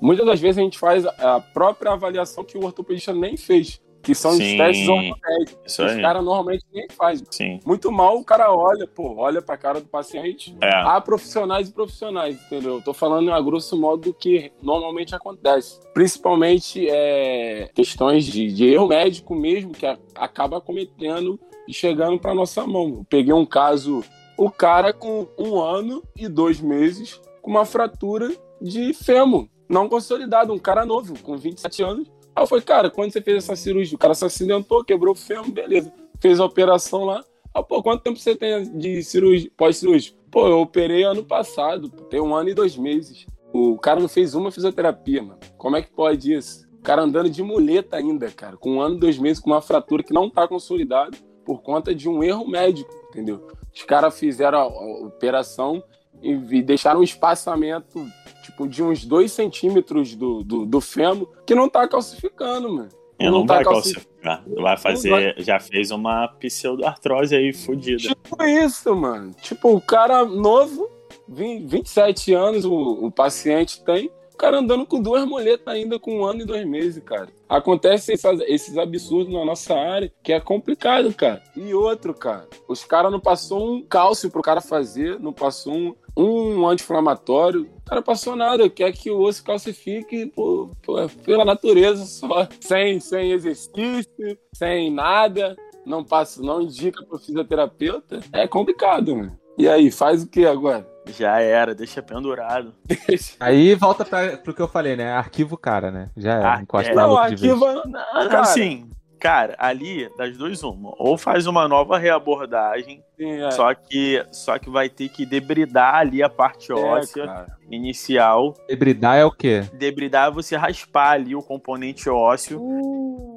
[0.00, 4.14] Muitas das vezes a gente faz a própria avaliação que o ortopedista nem fez, que
[4.14, 4.56] são os Sim.
[4.56, 5.58] testes ortopédicos.
[5.66, 6.00] Isso Os aí.
[6.00, 7.26] caras normalmente nem fazem.
[7.30, 7.58] Sim.
[7.66, 10.56] Muito mal o cara olha, pô, olha pra cara do paciente.
[10.62, 10.68] É.
[10.76, 12.74] Há profissionais e profissionais, entendeu?
[12.74, 15.80] Eu tô falando a grosso modo do que normalmente acontece.
[15.92, 22.34] Principalmente é, questões de, de erro médico mesmo, que a- acaba cometendo e chegando pra
[22.34, 22.88] nossa mão.
[22.98, 24.04] Eu peguei um caso,
[24.38, 28.30] o cara com um ano e dois meses com uma fratura
[28.62, 32.08] de fêmur, não consolidado, um cara novo, com 27 anos.
[32.34, 33.96] Aí eu falei, cara, quando você fez essa cirurgia?
[33.96, 35.92] O cara se acidentou, quebrou o fêmur, beleza.
[36.20, 37.24] Fez a operação lá.
[37.52, 40.18] Ah, pô, quanto tempo você tem de cirurgia, pós-cirúrgico?
[40.30, 43.26] Pô, eu operei ano passado, tem um ano e dois meses.
[43.52, 45.40] O cara não fez uma fisioterapia, mano.
[45.56, 46.66] Como é que pode isso?
[46.78, 49.62] O cara andando de muleta ainda, cara, com um ano e dois meses, com uma
[49.62, 53.46] fratura que não tá consolidada por conta de um erro médico, entendeu?
[53.74, 54.66] Os caras fizeram a
[55.06, 55.82] operação
[56.22, 58.06] e, deixaram um espaçamento,
[58.42, 62.88] tipo, de uns dois centímetros do, do, do fêmur que não tá calcificando, mano.
[63.18, 64.44] Não, Não tá vai calci- calcificar.
[64.60, 65.34] Vai fazer.
[65.38, 67.96] Já fez uma pseudoartrose aí fodida.
[67.98, 69.32] Tipo isso, mano.
[69.40, 70.86] Tipo, o cara novo,
[71.28, 72.74] 20, 27 anos, o,
[73.06, 74.10] o paciente tem.
[74.34, 77.28] O cara andando com duas muletas ainda com um ano e dois meses, cara.
[77.48, 81.42] Acontece essas- esses absurdos na nossa área, que é complicado, cara.
[81.56, 85.94] E outro, cara, os caras não passou um cálcio pro cara fazer, não passou um,
[86.16, 87.62] um anti-inflamatório.
[87.78, 92.98] O cara passou nada, quer que o osso calcifique por- por- pela natureza só, sem,
[93.00, 99.38] sem exercício, sem nada não passa, não indica pro fisioterapeuta, é complicado, mano.
[99.56, 100.86] E aí, faz o que agora?
[101.16, 102.74] Já era, deixa pendurado.
[103.38, 105.12] Aí volta pra, pro que eu falei, né?
[105.12, 106.10] Arquivo o cara, né?
[106.16, 106.94] Já é, Ah, encosta é.
[106.94, 107.32] lá Não, vez.
[107.32, 107.74] arquiva.
[107.86, 108.40] Não, Cara.
[108.40, 108.90] Assim,
[109.26, 110.92] cara, ali, das duas, uma.
[110.98, 113.50] Ou faz uma nova reabordagem, Sim, é.
[113.50, 117.46] só, que, só que vai ter que debridar ali a parte É, óssea cara.
[117.70, 118.54] inicial.
[118.68, 119.62] Debridar é o quê?
[119.74, 122.60] Debridar é você raspar ali o componente ósseo.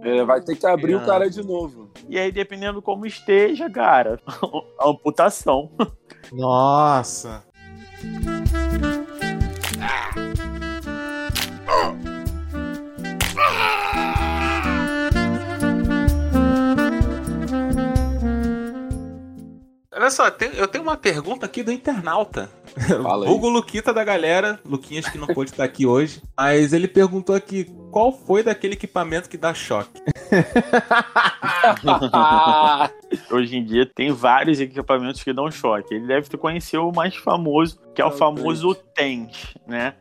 [0.04, 0.98] É, vai ter que abrir É.
[0.98, 1.90] o cara de novo.
[2.08, 4.20] E aí, dependendo como esteja, cara,
[4.80, 5.72] amputação.
[6.32, 7.44] Nossa.
[20.00, 22.50] Olha só, tem- eu tenho uma pergunta aqui do internauta.
[23.04, 23.30] Fala aí.
[23.30, 24.58] Vulgo Luquita da galera.
[24.64, 26.22] Luquinhas que não pôde estar aqui hoje.
[26.38, 30.00] Mas ele perguntou aqui qual foi daquele equipamento que dá choque.
[33.30, 35.94] Hoje em dia tem vários equipamentos que dão choque.
[35.94, 39.96] Ele deve ter conhecido o mais famoso, que é o É o famoso TENS, né?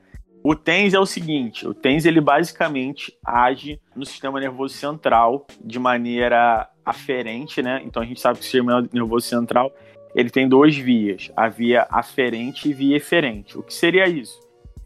[0.45, 5.79] O TENS é o seguinte, o TENS ele basicamente age no sistema nervoso central de
[5.81, 7.83] maneira aferente, né?
[7.85, 9.73] Então a gente sabe que o sistema nervoso central
[10.15, 13.59] ele tem duas vias, a via aferente e via eferente.
[13.59, 14.41] O que seria isso?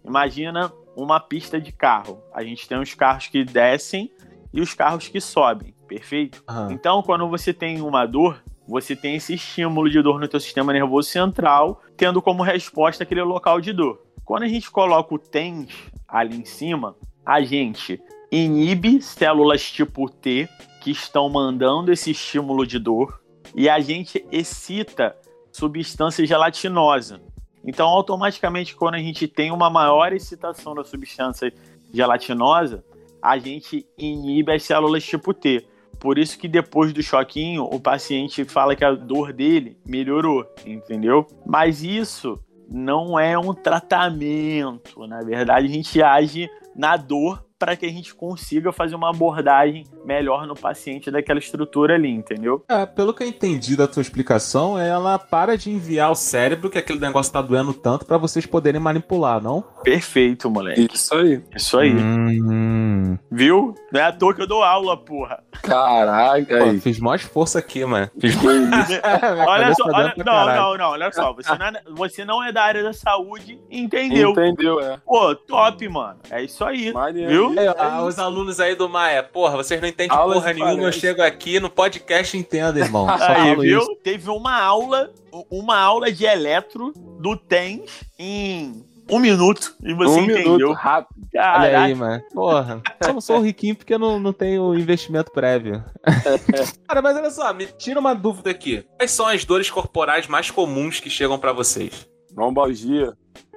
[0.05, 2.23] Imagina uma pista de carro.
[2.35, 4.11] A gente tem os carros que descem
[4.53, 6.43] e os carros que sobem, perfeito?
[6.49, 6.73] Aham.
[6.73, 10.73] Então, quando você tem uma dor, você tem esse estímulo de dor no teu sistema
[10.73, 14.03] nervoso central, tendo como resposta aquele local de dor.
[14.25, 15.73] Quando a gente coloca o TENS
[16.07, 20.49] ali em cima, a gente inibe células tipo T
[20.81, 23.22] que estão mandando esse estímulo de dor
[23.55, 25.17] e a gente excita
[25.51, 27.21] substância gelatinosa.
[27.65, 31.53] Então, automaticamente, quando a gente tem uma maior excitação da substância
[31.93, 32.85] gelatinosa,
[33.21, 35.65] a gente inibe as células tipo T.
[36.01, 41.25] Por isso que depois do choquinho, o paciente fala que a dor dele melhorou, entendeu?
[41.47, 45.07] Mas isso não é um tratamento.
[45.07, 49.85] Na verdade, a gente age na dor para que a gente consiga fazer uma abordagem
[50.05, 52.65] melhor no paciente daquela estrutura ali, entendeu?
[52.69, 56.77] É, pelo que eu entendi da tua explicação, ela para de enviar ao cérebro que
[56.77, 59.63] aquele negócio tá doendo tanto pra vocês poderem manipular, não?
[59.85, 60.89] Perfeito, moleque.
[60.93, 61.41] Isso aí.
[61.55, 61.95] Isso aí.
[61.95, 63.02] Hum.
[63.31, 63.75] Viu?
[63.93, 65.43] Não é à toa que eu dou aula, porra.
[65.63, 66.81] Caraca, Pô, aí.
[66.81, 68.11] fiz maior esforço aqui, mano.
[68.21, 68.35] Fiz
[69.47, 70.61] Olha só, olha, não, caralho.
[70.61, 71.33] não, não, olha só.
[71.33, 74.31] Você não, é, você não é da área da saúde, entendeu?
[74.31, 74.99] Entendeu, é.
[75.05, 76.19] Pô, top, mano.
[76.31, 76.93] É isso aí.
[76.93, 77.31] Maneiro.
[77.53, 77.61] Viu?
[77.61, 80.77] É, Ah, os alunos aí do Maia, porra, vocês não entendem Aulas porra nenhuma, eu
[80.79, 81.01] palestra.
[81.01, 83.07] chego aqui no podcast e entendo, irmão.
[83.19, 83.79] Só Aí, falo viu?
[83.81, 83.97] isso.
[84.03, 85.11] Teve uma aula,
[85.51, 89.75] uma aula de eletro do TENS em um minuto.
[89.83, 90.59] E você um entendeu.
[90.59, 91.29] minuto, rápido.
[91.35, 92.23] Olha aí, mano.
[92.33, 92.83] Porra.
[93.07, 95.83] Eu não sou riquinho porque eu não, não tenho investimento prévio.
[96.87, 98.85] Cara, mas olha só, me tira uma dúvida aqui.
[98.97, 102.09] Quais são as dores corporais mais comuns que chegam pra vocês?
[102.37, 103.13] Lombalgia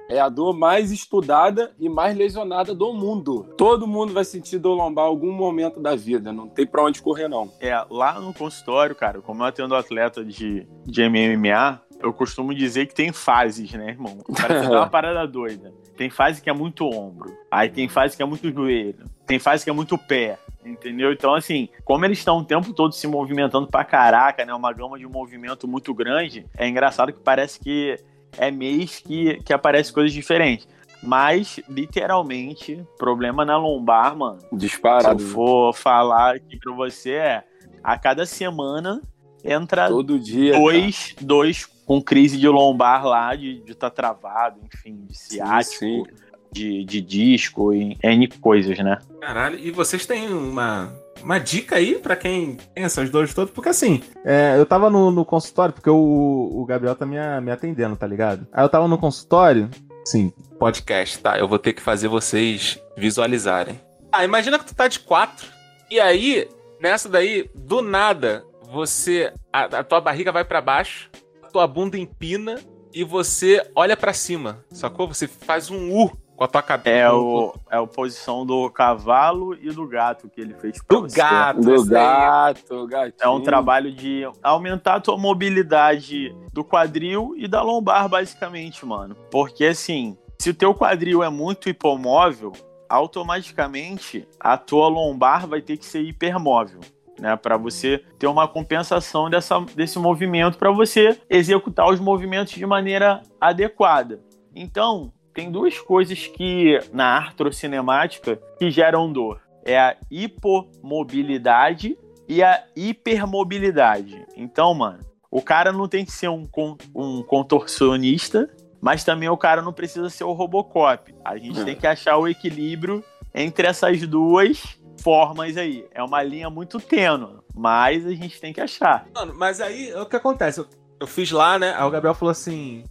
[0.08, 3.54] é a dor mais estudada e mais lesionada do mundo.
[3.56, 6.32] Todo mundo vai sentir dor lombar em algum momento da vida.
[6.32, 7.50] Não tem pra onde correr, não.
[7.60, 12.86] É, lá no consultório, cara, como eu atendo atleta de, de MMA, eu costumo dizer
[12.86, 14.18] que tem fases, né, irmão?
[14.40, 15.72] Parece uma parada doida.
[15.96, 19.64] Tem fase que é muito ombro, aí tem fase que é muito joelho, tem fase
[19.64, 21.10] que é muito pé, entendeu?
[21.10, 24.98] Então, assim, como eles estão o tempo todo se movimentando pra caraca, né, uma gama
[24.98, 27.98] de movimento muito grande, é engraçado que parece que
[28.38, 30.68] é mês que, que aparece coisas diferentes.
[31.02, 34.40] Mas, literalmente, problema na lombar, mano.
[34.40, 35.22] Se eu Disparado.
[35.22, 37.44] for falar aqui pra você, é
[37.82, 39.00] a cada semana
[39.44, 40.58] entra Todo dia.
[40.58, 46.04] dois, dois com crise de lombar lá, de estar tá travado, enfim, de ciático, Sim,
[46.04, 46.26] sim.
[46.50, 48.98] De, de disco, e N coisas, né?
[49.20, 50.92] Caralho, e vocês têm uma,
[51.26, 53.50] uma dica aí pra quem tem essas dores todas?
[53.50, 57.50] Porque assim, É, eu tava no, no consultório, porque o, o Gabriel tá me, me
[57.50, 58.46] atendendo, tá ligado?
[58.52, 59.68] Aí eu tava no consultório,
[60.04, 60.32] sim.
[60.56, 61.36] podcast, tá?
[61.36, 63.80] Eu vou ter que fazer vocês visualizarem.
[64.12, 65.48] Ah, imagina que tu tá de quatro.
[65.90, 66.48] E aí,
[66.80, 69.32] nessa daí, do nada, você.
[69.52, 71.10] A, a tua barriga vai pra baixo,
[71.42, 72.60] a tua bunda empina
[72.94, 75.08] e você olha pra cima, sacou?
[75.08, 76.10] Você faz um U.
[76.36, 76.96] com a tua cabeça.
[76.96, 81.02] É, o, é a posição do cavalo e do gato que ele fez pra Do
[81.08, 81.16] você.
[81.16, 81.60] gato.
[81.60, 83.14] Do gato, gatinho.
[83.20, 89.16] É um trabalho de aumentar a tua mobilidade do quadril e da lombar, basicamente, mano.
[89.30, 92.52] Porque assim, se o teu quadril é muito hipomóvel,
[92.88, 96.80] automaticamente a tua lombar vai ter que ser hipermóvel.
[97.18, 102.66] Né, para você ter uma compensação dessa, desse movimento, para você executar os movimentos de
[102.66, 104.20] maneira adequada.
[104.54, 111.96] Então, tem duas coisas que na artrocinemática que geram dor: é a hipomobilidade
[112.28, 114.26] e a hipermobilidade.
[114.36, 118.48] Então, mano, o cara não tem que ser um, con- um contorcionista,
[118.80, 121.14] mas também o cara não precisa ser o Robocop.
[121.24, 121.64] A gente É.
[121.64, 125.86] tem que achar o equilíbrio entre essas duas formas aí.
[125.92, 129.06] É uma linha muito tênue, mas a gente tem que achar.
[129.14, 130.60] Mano, mas aí o que acontece?
[130.60, 130.66] Eu,
[131.00, 131.74] eu fiz lá, né?
[131.76, 132.82] Aí o Gabriel falou assim: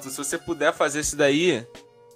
[0.00, 1.66] Se você puder fazer isso daí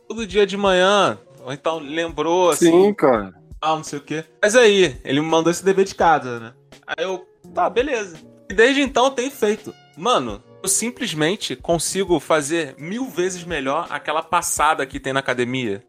[0.09, 3.33] todo dia de manhã, ou então lembrou assim, Sim, cara.
[3.61, 4.25] ah, não sei o quê.
[4.43, 6.53] Mas aí, ele me mandou esse dever de casa, né?
[6.87, 8.16] Aí eu, tá, beleza.
[8.49, 9.73] E desde então eu tenho feito.
[9.97, 15.83] Mano, eu simplesmente consigo fazer mil vezes melhor aquela passada que tem na academia.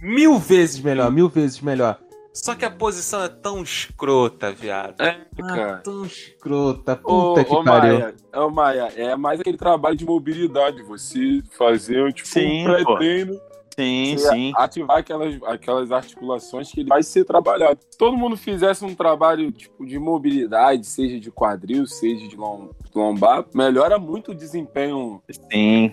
[0.00, 1.98] Mil vezes melhor, mil vezes melhor.
[2.32, 5.00] Só que a posição é tão escrota, viado.
[5.02, 5.76] É, Ah, cara.
[5.78, 6.98] tão escrota.
[7.04, 7.98] Ô, Puta que ô, pariu.
[7.98, 10.82] Maia, ô, Maia, é mais aquele trabalho de mobilidade.
[10.82, 13.38] Você fazer tipo, Sim, um pré-treino,
[13.78, 14.52] Sim, sim.
[14.56, 17.78] ativar aquelas, aquelas articulações que ele vai ser trabalhado.
[17.90, 22.70] Se todo mundo fizesse um trabalho tipo, de mobilidade, seja de quadril, seja de lom-
[22.94, 25.22] lombar, melhora muito o desempenho.
[25.50, 25.92] Sim.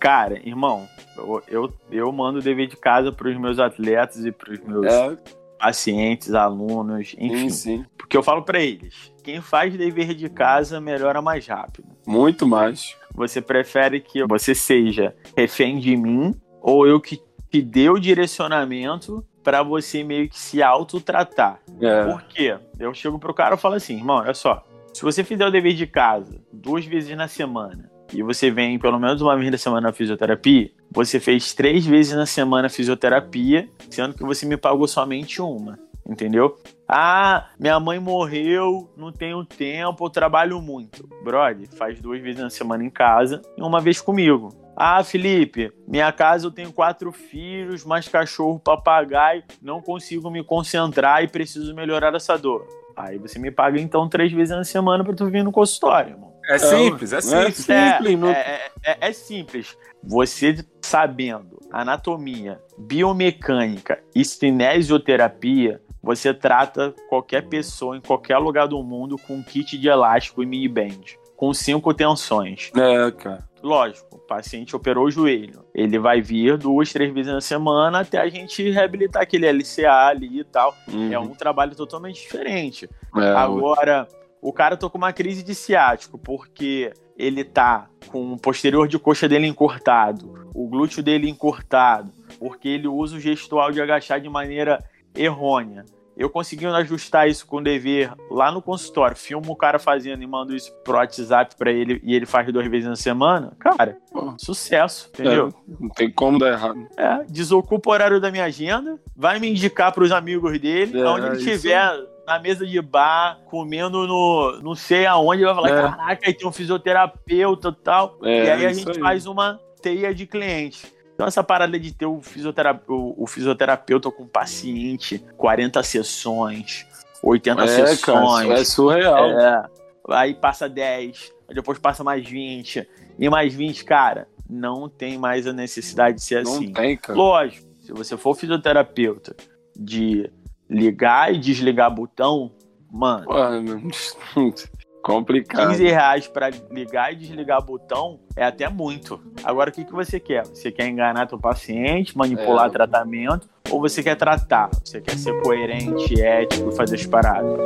[0.00, 4.60] Cara, irmão, eu, eu, eu mando o dever de casa pros meus atletas e pros
[4.60, 5.16] meus É,
[5.58, 7.48] pacientes, alunos, enfim.
[7.48, 7.84] sim, sim.
[7.96, 11.88] Porque eu falo pra eles: quem faz dever de casa melhora mais rápido.
[12.06, 12.96] Muito mais.
[13.14, 19.24] Você prefere que você seja refém de mim ou eu que te dê o direcionamento
[19.42, 21.60] pra você meio que se autotratar?
[21.80, 22.04] É.
[22.04, 22.56] Por quê?
[22.78, 24.64] Eu chego pro cara e falo assim, irmão, olha só.
[24.92, 28.98] Se você fizer o dever de casa duas vezes na semana e você vem pelo
[28.98, 34.14] menos uma vez na semana na fisioterapia, você fez três vezes na semana fisioterapia, sendo
[34.14, 35.78] que você me pagou somente uma.
[36.08, 36.56] Entendeu?
[36.88, 41.06] Ah, minha mãe morreu, não tenho tempo, eu trabalho muito.
[41.22, 44.54] Brother, faz duas vezes na semana em casa e uma vez comigo.
[44.74, 51.22] Ah, Felipe, minha casa eu tenho quatro filhos, mais cachorro, papagaio, não consigo me concentrar
[51.22, 52.66] e preciso melhorar essa dor.
[52.96, 56.35] Aí você me paga então três vezes na semana pra tu vir no consultório, irmão.
[56.48, 57.56] É simples, é É simples.
[57.56, 59.76] simples, não- É, é- é simples.
[60.02, 69.16] Você sabendo anatomia, biomecânica e cinesioterapia, você trata qualquer pessoa em qualquer lugar do mundo
[69.18, 71.00] com um kit de elástico e mini band,
[71.36, 72.70] com cinco tensões.
[72.76, 73.44] É, cara.
[73.62, 75.64] Lógico, o paciente operou o joelho.
[75.74, 80.40] Ele vai vir duas, três vezes na semana até a gente reabilitar aquele LCA ali
[80.40, 80.72] e tal.
[80.86, 81.12] Uhum.
[81.12, 82.88] É um trabalho totalmente diferente.
[83.16, 88.38] É, Agora, o cara tô com uma crise de ciático, porque ele tá com o
[88.38, 93.80] posterior de coxa dele encurtado, o glúteo dele encurtado, porque ele usa o gestual de
[93.80, 94.84] agachar de maneira
[95.14, 95.84] errônea.
[96.16, 100.26] Eu consegui ajustar isso com o dever lá no consultório, filmo o cara fazendo e
[100.26, 103.52] mando isso pro WhatsApp pra ele e ele faz duas vezes na semana.
[103.58, 104.32] Cara, Pô.
[104.38, 105.48] sucesso, entendeu?
[105.48, 106.88] É, não tem como dar errado.
[106.96, 111.26] É, desocupa o horário da minha agenda, vai me indicar pros amigos dele, É, onde
[111.26, 111.92] ele estiver
[112.26, 115.82] na mesa de bar, comendo no não sei aonde, vai falar: É.
[115.82, 118.18] caraca, aí tem um fisioterapeuta e tal.
[118.22, 118.98] É, e aí a gente aí.
[118.98, 120.92] faz uma teia de clientes.
[121.14, 126.86] Então, essa parada de ter o, fisiotera- o- o fisioterapeuta com paciente, 40 sessões,
[127.22, 128.46] 80 É, sessões.
[128.48, 129.30] cara, é surreal.
[129.30, 129.64] É,
[130.10, 132.86] aí passa 10, aí depois passa mais 20,
[133.18, 136.72] e mais 20, cara, não tem mais a necessidade de ser não assim.
[136.72, 137.18] tem, cara.
[137.18, 139.34] Lógico, se você for fisioterapeuta
[139.74, 140.30] de
[140.68, 142.50] ligar e desligar botão,
[142.90, 143.26] mano,
[143.62, 143.80] meu,
[145.02, 145.68] complicado.
[145.68, 149.20] 15 reais pra ligar e desligar botão é até muito.
[149.44, 150.44] Agora, o que, que você quer?
[150.46, 152.70] Você quer enganar teu paciente, manipular É.
[152.70, 154.68] tratamento, ou você quer tratar?
[154.84, 157.56] Você quer ser coerente, ético e fazer as paradas?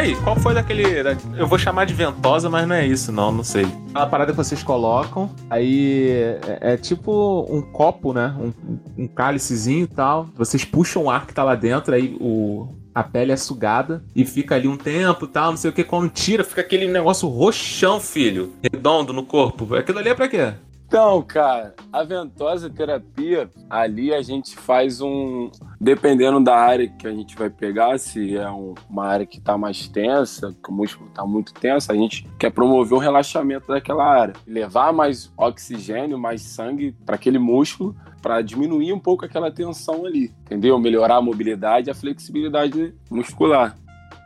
[0.00, 1.02] Aí, qual foi daquele.
[1.02, 3.66] da- Eu vou chamar de ventosa, mas não é isso, não, não sei.
[3.90, 6.08] Aquela parada que vocês colocam, aí
[6.46, 8.34] é, é tipo um copo, né?
[8.40, 10.26] Um, um cálicezinho e tal.
[10.34, 12.68] Vocês puxam o ar que tá lá dentro, aí o.
[12.92, 15.84] A pele é sugada e fica ali um tempo tal, não sei o que.
[15.84, 18.52] Quando tira, fica aquele negócio roxão, filho.
[18.72, 19.74] Redondo no corpo.
[19.76, 20.54] Aquilo ali é pra quê?
[20.90, 25.48] Então, cara, a ventosa terapia, ali a gente faz um.
[25.80, 29.56] Dependendo da área que a gente vai pegar, se é um- uma área que tá
[29.56, 34.04] mais tensa, que o músculo tá muito tenso, a gente quer promover o relaxamento daquela
[34.04, 34.34] área.
[34.44, 40.32] Levar mais oxigênio, mais sangue para aquele músculo, para diminuir um pouco aquela tensão ali,
[40.44, 40.76] entendeu?
[40.80, 43.76] Melhorar a mobilidade e a flexibilidade muscular.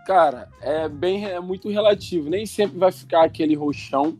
[0.06, 2.30] Cara, é bem é muito relativo.
[2.30, 4.16] Nem sempre vai ficar aquele roxão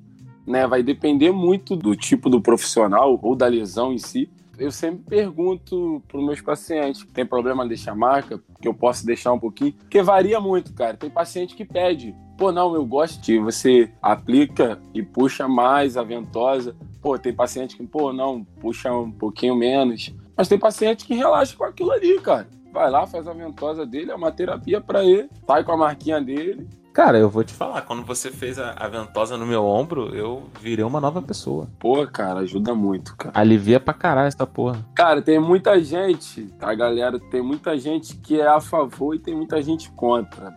[0.47, 0.67] né?
[0.67, 4.31] Vai depender muito do tipo do profissional ou da lesão em si.
[4.59, 8.41] Eu sempre pergunto para os meus pacientes: tem problema de deixar marca?
[8.61, 9.73] Que eu posso deixar um pouquinho?
[9.73, 10.97] Porque varia muito, cara.
[10.97, 16.03] Tem paciente que pede: pô, não, eu gosto de você aplica e puxa mais a
[16.03, 16.77] ventosa.
[17.03, 20.15] Pô, tem paciente que, pô, não, puxa um pouquinho menos.
[20.37, 22.49] Mas tem paciente que relaxa com aquilo ali, cara.
[22.73, 26.21] Vai lá, faz a ventosa dele, é uma terapia para ele, sai com a marquinha
[26.21, 30.15] dele Cara, eu vou te falar, quando você fez a, a ventosa no meu ombro,
[30.15, 31.69] eu virei uma nova pessoa.
[31.77, 33.37] Pô, cara, ajuda muito, cara.
[33.37, 34.87] Alivia pra caralho essa porra.
[34.95, 37.19] Cara, tem muita gente, tá, galera?
[37.19, 40.57] Tem muita gente que é a favor e tem muita gente contra.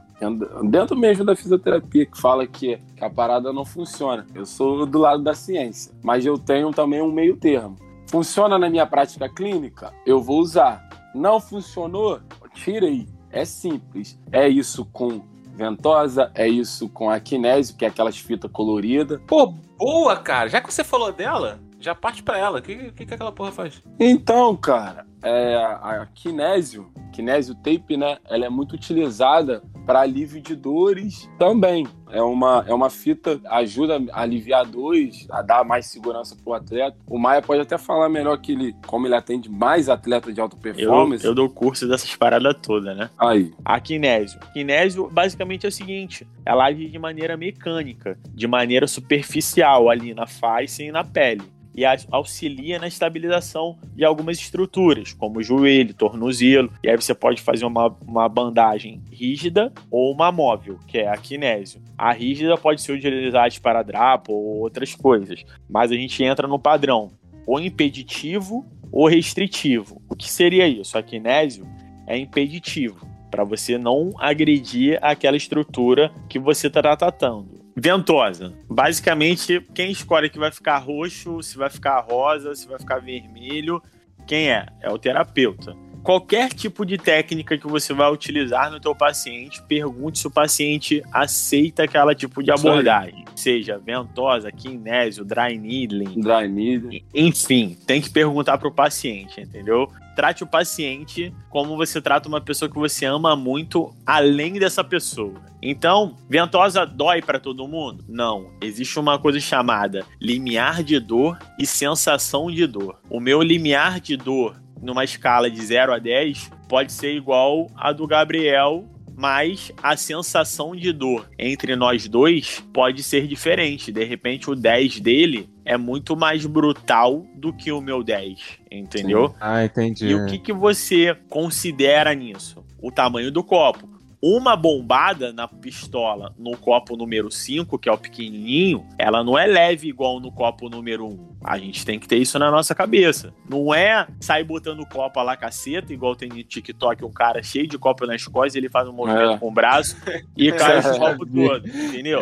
[0.69, 4.23] Dentro mesmo da fisioterapia, que fala que, que a parada não funciona.
[4.35, 7.77] Eu sou do lado da ciência, mas eu tenho também um meio termo.
[8.05, 9.91] Funciona na minha prática clínica?
[10.05, 10.88] Eu vou usar.
[11.15, 12.19] Não funcionou?
[12.53, 13.07] Tira aí.
[13.31, 14.19] É simples.
[14.31, 19.20] É isso com ventosa, é isso com a kinésio, que é aquelas fitas coloridas.
[19.28, 19.47] Pô,
[19.78, 20.47] boa, cara.
[20.47, 22.60] Já que você falou dela, já parte pra ela.
[22.60, 23.82] O que, que, que aquela porra faz?
[23.99, 28.18] Então, cara, é, a kinésio, kinésio tape, né?
[28.30, 31.88] Ela é muito utilizada para alívio de dores também.
[32.09, 36.97] É uma, é uma fita, ajuda a aliviar dores, a dar mais segurança pro atleta.
[37.07, 40.55] O Maia pode até falar melhor que ele, como ele atende mais atleta de alta
[40.57, 41.25] Eu, performance.
[41.25, 43.09] eu dou curso dessas paradas todas, né?
[43.17, 43.53] Aí.
[43.63, 44.39] A kinésio.
[44.53, 50.27] Kinésio basicamente é o seguinte: ela age de maneira mecânica, de maneira superficial ali na
[50.27, 51.43] face e na pele.
[51.78, 56.73] E auxilia na estabilização de algumas estruturas, como joelho, tornozelo.
[56.84, 61.15] E aí você pode fazer uma, uma bandagem rígida ou uma móvel, que é a
[61.15, 61.80] kinésio.
[61.95, 65.45] A rígida pode ser utilizada para drapo ou outras coisas.
[65.69, 67.11] Mas a gente entra no padrão
[67.45, 70.01] ou impeditivo ou restritivo.
[70.09, 70.97] O que seria isso?
[70.97, 71.67] A kinésio
[72.07, 77.66] é impeditivo para você não agredir aquela estrutura que você está tratando.
[77.80, 78.53] Ventosa.
[78.67, 83.82] Basicamente, quem escolhe que vai ficar roxo, se vai ficar rosa, se vai ficar vermelho,
[84.25, 84.65] quem é?
[84.82, 85.75] É o terapeuta.
[86.01, 91.03] Qualquer tipo de técnica que você vai utilizar no teu paciente, pergunte se o paciente
[91.11, 93.25] aceita aquela tipo de abordagem.
[93.36, 97.03] Seja ventosa, kinésio, dry needling, Dry needle.
[97.13, 99.91] enfim, tem que perguntar pro paciente, entendeu?
[100.18, 105.39] Trate o paciente como você trata uma pessoa que você ama muito, além dessa pessoa.
[105.61, 108.03] Então, ventosa dói pra todo mundo?
[108.09, 108.49] Não.
[108.59, 112.99] Existe uma coisa chamada limiar de dor e sensação de dor.
[113.11, 117.91] O meu limiar de dor, numa escala de 0 a 10, pode ser igual a
[117.91, 118.89] do Gabriel
[119.20, 123.91] mas a sensação de dor entre nós dois pode ser diferente.
[123.91, 128.39] De repente, o 10 dele é muito mais brutal do que o meu 10,
[128.72, 129.36] entendeu?
[129.38, 130.07] Ah, entendi.
[130.07, 132.63] E o que, que você considera nisso?
[132.82, 133.97] O tamanho do copo.
[134.22, 139.45] Uma bombada na pistola no copo número 5, que é o pequenininho, ela não é
[139.45, 141.38] leve igual no copo número 1.
[141.43, 143.32] A gente tem que ter isso na nossa cabeça.
[143.47, 147.68] Não é sair botando copo a lá caceta, igual tem no TikTok um cara cheio
[147.68, 149.38] de copo nas costas, ele faz um movimento É.
[149.38, 149.95] com o braço
[150.36, 152.20] e cai o copo todo, entendeu?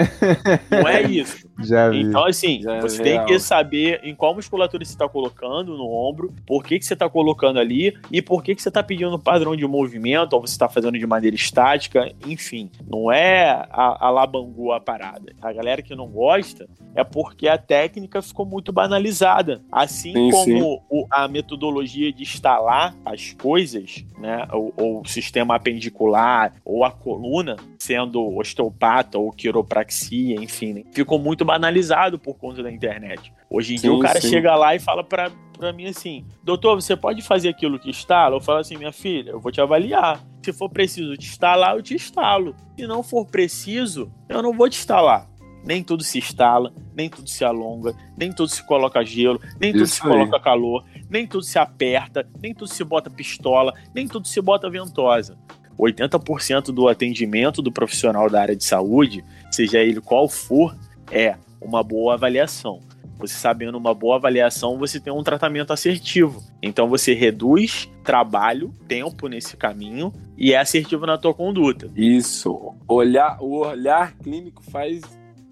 [0.69, 1.47] Não é isso.
[1.63, 2.01] Já vi.
[2.01, 3.25] Então, assim, Já é você tem real.
[3.25, 7.09] que saber em qual musculatura você está colocando no ombro, por que, que você está
[7.09, 10.67] colocando ali e por que, que você está pedindo padrão de movimento, ou você está
[10.67, 11.84] fazendo de maneira estática,
[12.25, 12.69] enfim.
[12.89, 15.33] Não é a, a labangu a parada.
[15.41, 19.61] A galera que não gosta é porque a técnica ficou muito banalizada.
[19.71, 20.61] Assim Sim, como sim.
[20.89, 26.91] o- a metodologia de instalar as coisas, né, ou, ou o sistema apendicular, ou a
[26.91, 33.33] coluna, sendo osteopata ou quiropraxia, enfim, né, ficou muito banalizado por conta da internet.
[33.49, 36.75] Hoje em dia Sim, o cara chega lá e fala pra, pra mim assim: Doutor,
[36.75, 38.35] você pode fazer aquilo que instala?
[38.35, 40.23] Eu falo assim: Minha filha, eu vou te avaliar.
[40.43, 42.55] Se for preciso te instalar, eu te instalo.
[42.77, 45.27] Se não for preciso, eu não vou te instalar.
[45.65, 49.83] Nem tudo se instala, nem tudo se alonga, nem tudo se coloca gelo, nem tudo
[49.83, 50.09] Isso se aí.
[50.09, 54.69] coloca calor, nem tudo se aperta, nem tudo se bota pistola, nem tudo se bota
[54.69, 55.35] ventosa.
[55.77, 60.75] 80% do atendimento do profissional da área de saúde, seja ele qual for,
[61.11, 62.79] é uma boa avaliação.
[63.19, 66.43] Você sabendo uma boa avaliação, você tem um tratamento assertivo.
[66.61, 71.89] Então você reduz trabalho, tempo nesse caminho e é assertivo na tua conduta.
[71.95, 72.73] Isso.
[72.87, 75.01] Olhar, o olhar clínico faz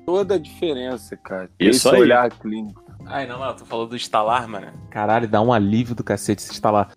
[0.06, 1.50] toda a diferença, cara.
[1.60, 2.02] Isso Esse aí.
[2.02, 2.84] olhar clínico.
[3.06, 4.68] Ai, não, não, tu falou do instalar, mano.
[4.90, 6.90] Caralho, dá um alívio do cacete se instalar.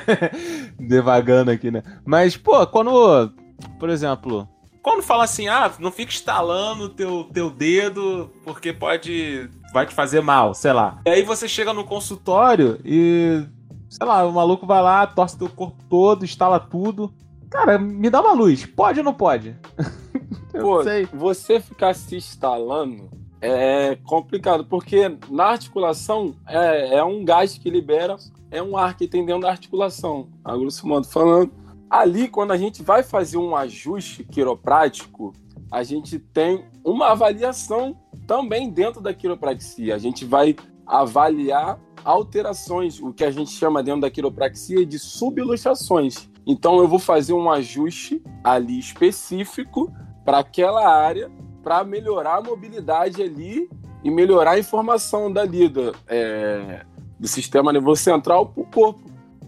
[0.78, 1.82] Devagando aqui, né?
[2.04, 3.32] Mas, pô, quando.
[3.78, 4.48] Por exemplo.
[4.82, 9.48] Quando fala assim, ah, não fica instalando teu, teu dedo, porque pode.
[9.74, 11.00] Vai te fazer mal, sei lá.
[11.04, 12.78] E aí você chega no consultório.
[12.84, 13.44] E.
[13.90, 17.12] Sei lá, o maluco vai lá, torce teu corpo todo, instala tudo.
[17.50, 18.64] Cara, me dá uma luz.
[18.64, 19.56] Pode ou não pode?
[20.54, 21.06] Eu Pô, sei.
[21.12, 23.10] você ficar se instalando
[23.40, 28.16] é complicado, porque na articulação é, é um gás que libera,
[28.50, 30.28] é um ar que tem dentro da articulação.
[30.44, 31.52] A grosso modo falando.
[31.90, 35.32] Ali, quando a gente vai fazer um ajuste quiroprático,
[35.70, 37.96] a gente tem uma avaliação
[38.26, 39.94] também dentro da quiropraxia.
[39.94, 40.56] A gente vai
[40.86, 46.28] avaliar alterações, o que a gente chama dentro da quiropraxia de subluxações.
[46.46, 49.90] Então eu vou fazer um ajuste ali específico
[50.24, 51.30] para aquela área
[51.62, 53.68] para melhorar a mobilidade ali
[54.02, 56.84] e melhorar a informação dali do, é,
[57.18, 59.00] do sistema nervoso central para o corpo,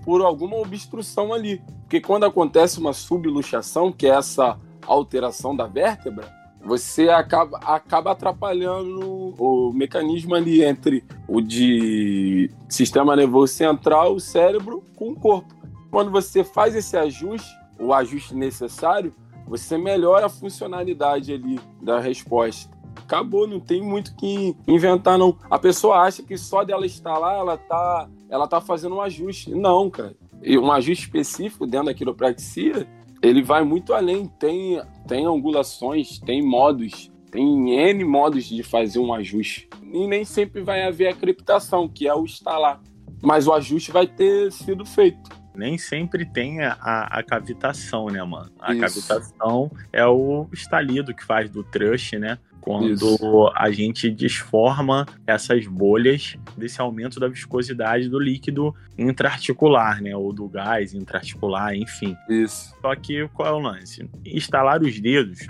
[0.03, 1.61] por alguma obstrução ali.
[1.83, 6.33] Porque quando acontece uma subluxação, que é essa alteração da vértebra,
[6.67, 14.83] você acaba, acaba atrapalhando o mecanismo ali entre o de sistema nervoso central, o cérebro,
[14.97, 15.55] com o corpo.
[15.91, 17.49] Quando você faz esse ajuste,
[17.79, 19.15] o ajuste necessário,
[19.47, 22.75] você melhora a funcionalidade ali da resposta.
[22.97, 25.39] Acabou, não tem muito que inventar, não.
[25.49, 29.55] A pessoa acha que só dela estar lá, ela tá, ela tá fazendo um ajuste.
[29.55, 30.17] Não, cara.
[30.43, 32.89] E um ajuste específico dentro da quiropraxia,
[33.27, 34.27] ele vai muito além.
[34.39, 39.69] Tem, tem angulações, tem modos, tem N modos de fazer um ajuste.
[39.93, 42.81] E nem sempre vai haver a criptação, que é o instalar.
[43.23, 45.31] Mas o ajuste vai ter sido feito.
[45.55, 48.53] Nem sempre tem a, a, a cavitação, né, mano?
[48.61, 48.81] A Isso.
[48.81, 52.39] cavitação é o estalido que faz do trush, né?
[52.67, 53.53] Quando Isso.
[53.55, 60.17] a gente desforma essas bolhas desse aumento da viscosidade do líquido intraarticular, né?
[60.17, 62.17] Ou do gás intraarticular, enfim.
[62.29, 62.75] Isso.
[62.83, 64.11] Só que qual é o lance?
[64.25, 65.47] Instalar os dedos,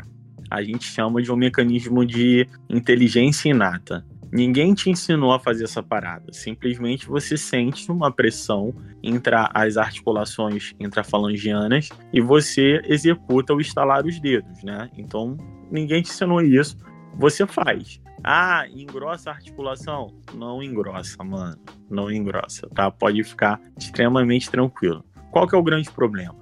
[0.51, 4.05] a gente chama de um mecanismo de inteligência inata.
[4.31, 6.31] Ninguém te ensinou a fazer essa parada.
[6.35, 14.21] Simplesmente você sente uma pressão entre as articulações intrafalangianas e você executa o instalar os
[14.21, 14.91] dedos, né?
[14.99, 15.35] Então,
[15.71, 16.77] ninguém te ensinou isso.
[17.17, 18.01] Você faz.
[18.23, 20.13] Ah, engrossa a articulação?
[20.35, 21.57] Não engrossa, mano.
[21.89, 22.91] Não engrossa, tá?
[22.91, 25.05] Pode ficar extremamente tranquilo.
[25.31, 26.35] Qual que é o grande problema?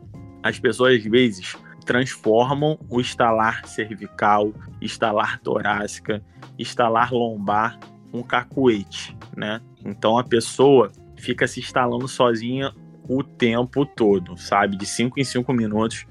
[0.42, 6.22] As pessoas, às vezes, transformam o estalar cervical, estalar torácica,
[6.58, 7.78] estalar lombar
[8.10, 9.60] com cacuete, né?
[9.84, 12.72] Então a pessoa fica se instalando sozinha
[13.08, 14.76] o tempo todo, sabe?
[14.76, 16.06] De 5 em 5 minutos.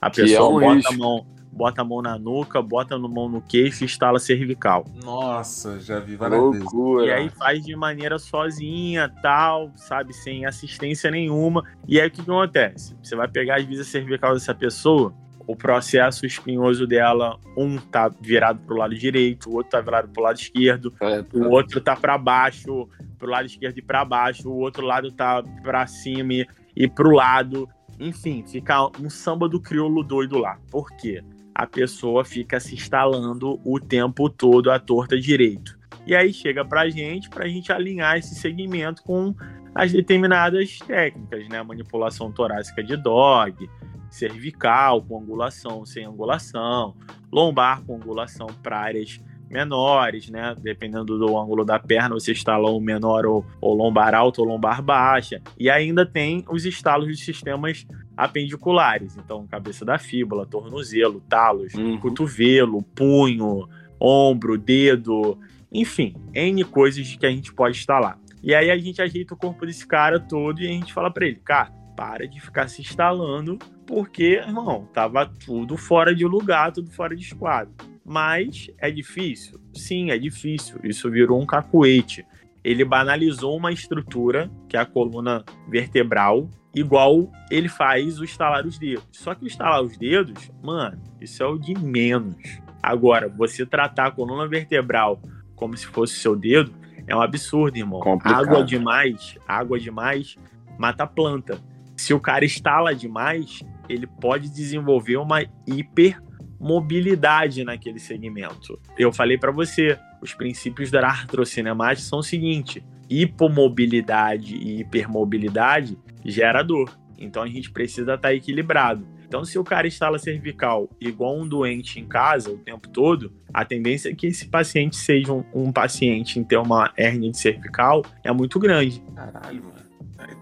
[0.00, 0.98] A Que pessoa é um bota, a risco.
[0.98, 4.84] mão, bota a mão na nuca, bota a mão no queixo e instala cervical.
[5.04, 6.60] Nossa, já vi várias vezes.
[6.60, 7.06] Loucura.
[7.06, 11.64] E aí faz de maneira sozinha, tal, sabe, sem assistência nenhuma.
[11.86, 12.96] E aí o que, que acontece?
[13.02, 15.12] Você vai pegar as vezes a cervical dessa pessoa,
[15.46, 20.22] o processo espinhoso dela, um tá virado pro lado direito, o outro tá virado pro
[20.22, 22.86] lado esquerdo, É, o outro tá para baixo,
[23.18, 26.46] pro lado esquerdo e para baixo, o outro lado tá para cima e,
[26.76, 27.68] e pro lado.
[27.98, 30.58] Enfim, fica um samba do crioulo doido lá.
[30.70, 31.24] Por quê?
[31.58, 35.76] A pessoa fica se instalando o tempo todo à torta direito.
[36.06, 39.34] E aí chega pra gente, pra gente alinhar esse segmento com
[39.74, 41.60] as determinadas técnicas, né?
[41.60, 43.68] Manipulação torácica de dog,
[44.08, 46.96] cervical com angulação sem angulação,
[47.32, 50.54] lombar com angulação para áreas menores, né?
[50.60, 54.80] Dependendo do ângulo da perna, você instala um menor ou, ou lombar alto ou lombar
[54.80, 55.42] baixa.
[55.58, 57.84] E ainda tem os estalos de sistemas
[58.18, 59.16] apendiculares.
[59.16, 61.98] Então, cabeça da fíbula, tornozelo, talos, Uhum.
[61.98, 63.68] cotovelo, punho,
[64.00, 65.38] ombro, dedo,
[65.72, 68.18] enfim, N coisas que a gente pode instalar.
[68.42, 71.26] E aí a gente ajeita o corpo desse cara todo e a gente fala pra
[71.26, 76.90] ele, cara, para de ficar se instalando, porque, irmão, tava tudo fora de lugar, tudo
[76.90, 77.74] fora de esquadro.
[78.04, 79.60] Mas é difícil?
[79.74, 80.78] Sim, é difícil.
[80.82, 82.24] Isso virou um cacuete.
[82.64, 88.78] Ele banalizou uma estrutura, que é a coluna vertebral, igual ele faz o estalar os
[88.78, 89.06] dedos.
[89.12, 92.36] Só que o estalar os dedos, mano, isso é o de menos.
[92.82, 95.20] Agora, você tratar a coluna vertebral
[95.54, 96.72] como se fosse seu dedo
[97.06, 98.00] é um absurdo, irmão.
[98.00, 98.44] Complicado.
[98.44, 100.36] Água demais, água demais
[100.78, 101.58] mata a planta.
[101.96, 108.78] Se o cara estala demais, ele pode desenvolver uma hipermobilidade naquele segmento.
[108.96, 116.62] Eu falei para você, os princípios da artrocinemática são o seguinte: hipomobilidade e hipermobilidade gera
[116.62, 116.90] dor.
[117.18, 119.06] Então a gente precisa estar equilibrado.
[119.26, 123.62] Então, se o cara instala cervical igual um doente em casa o tempo todo, a
[123.62, 128.02] tendência é que esse paciente seja um, um paciente em ter uma hérnia de cervical
[128.24, 129.02] é muito grande.
[129.14, 129.88] Caralho, mano.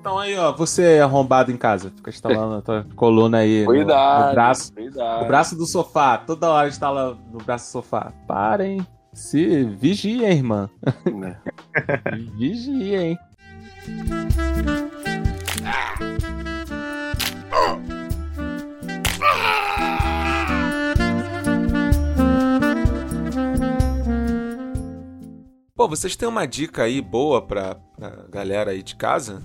[0.01, 3.67] Então aí, ó, você é arrombado em casa, fica instalando a tua coluna aí no-
[3.67, 4.29] Cuidado.
[4.29, 5.21] no, braço, Cuidado.
[5.23, 8.13] no braço do sofá, toda hora instala no braço do sofá.
[8.27, 8.87] Parem,
[9.17, 10.69] se vigia, irmã.
[11.11, 11.41] Né?
[12.37, 13.19] Vigia, hein?
[25.75, 29.43] Pô, vocês têm uma dica aí boa pra, pra galera aí de casa?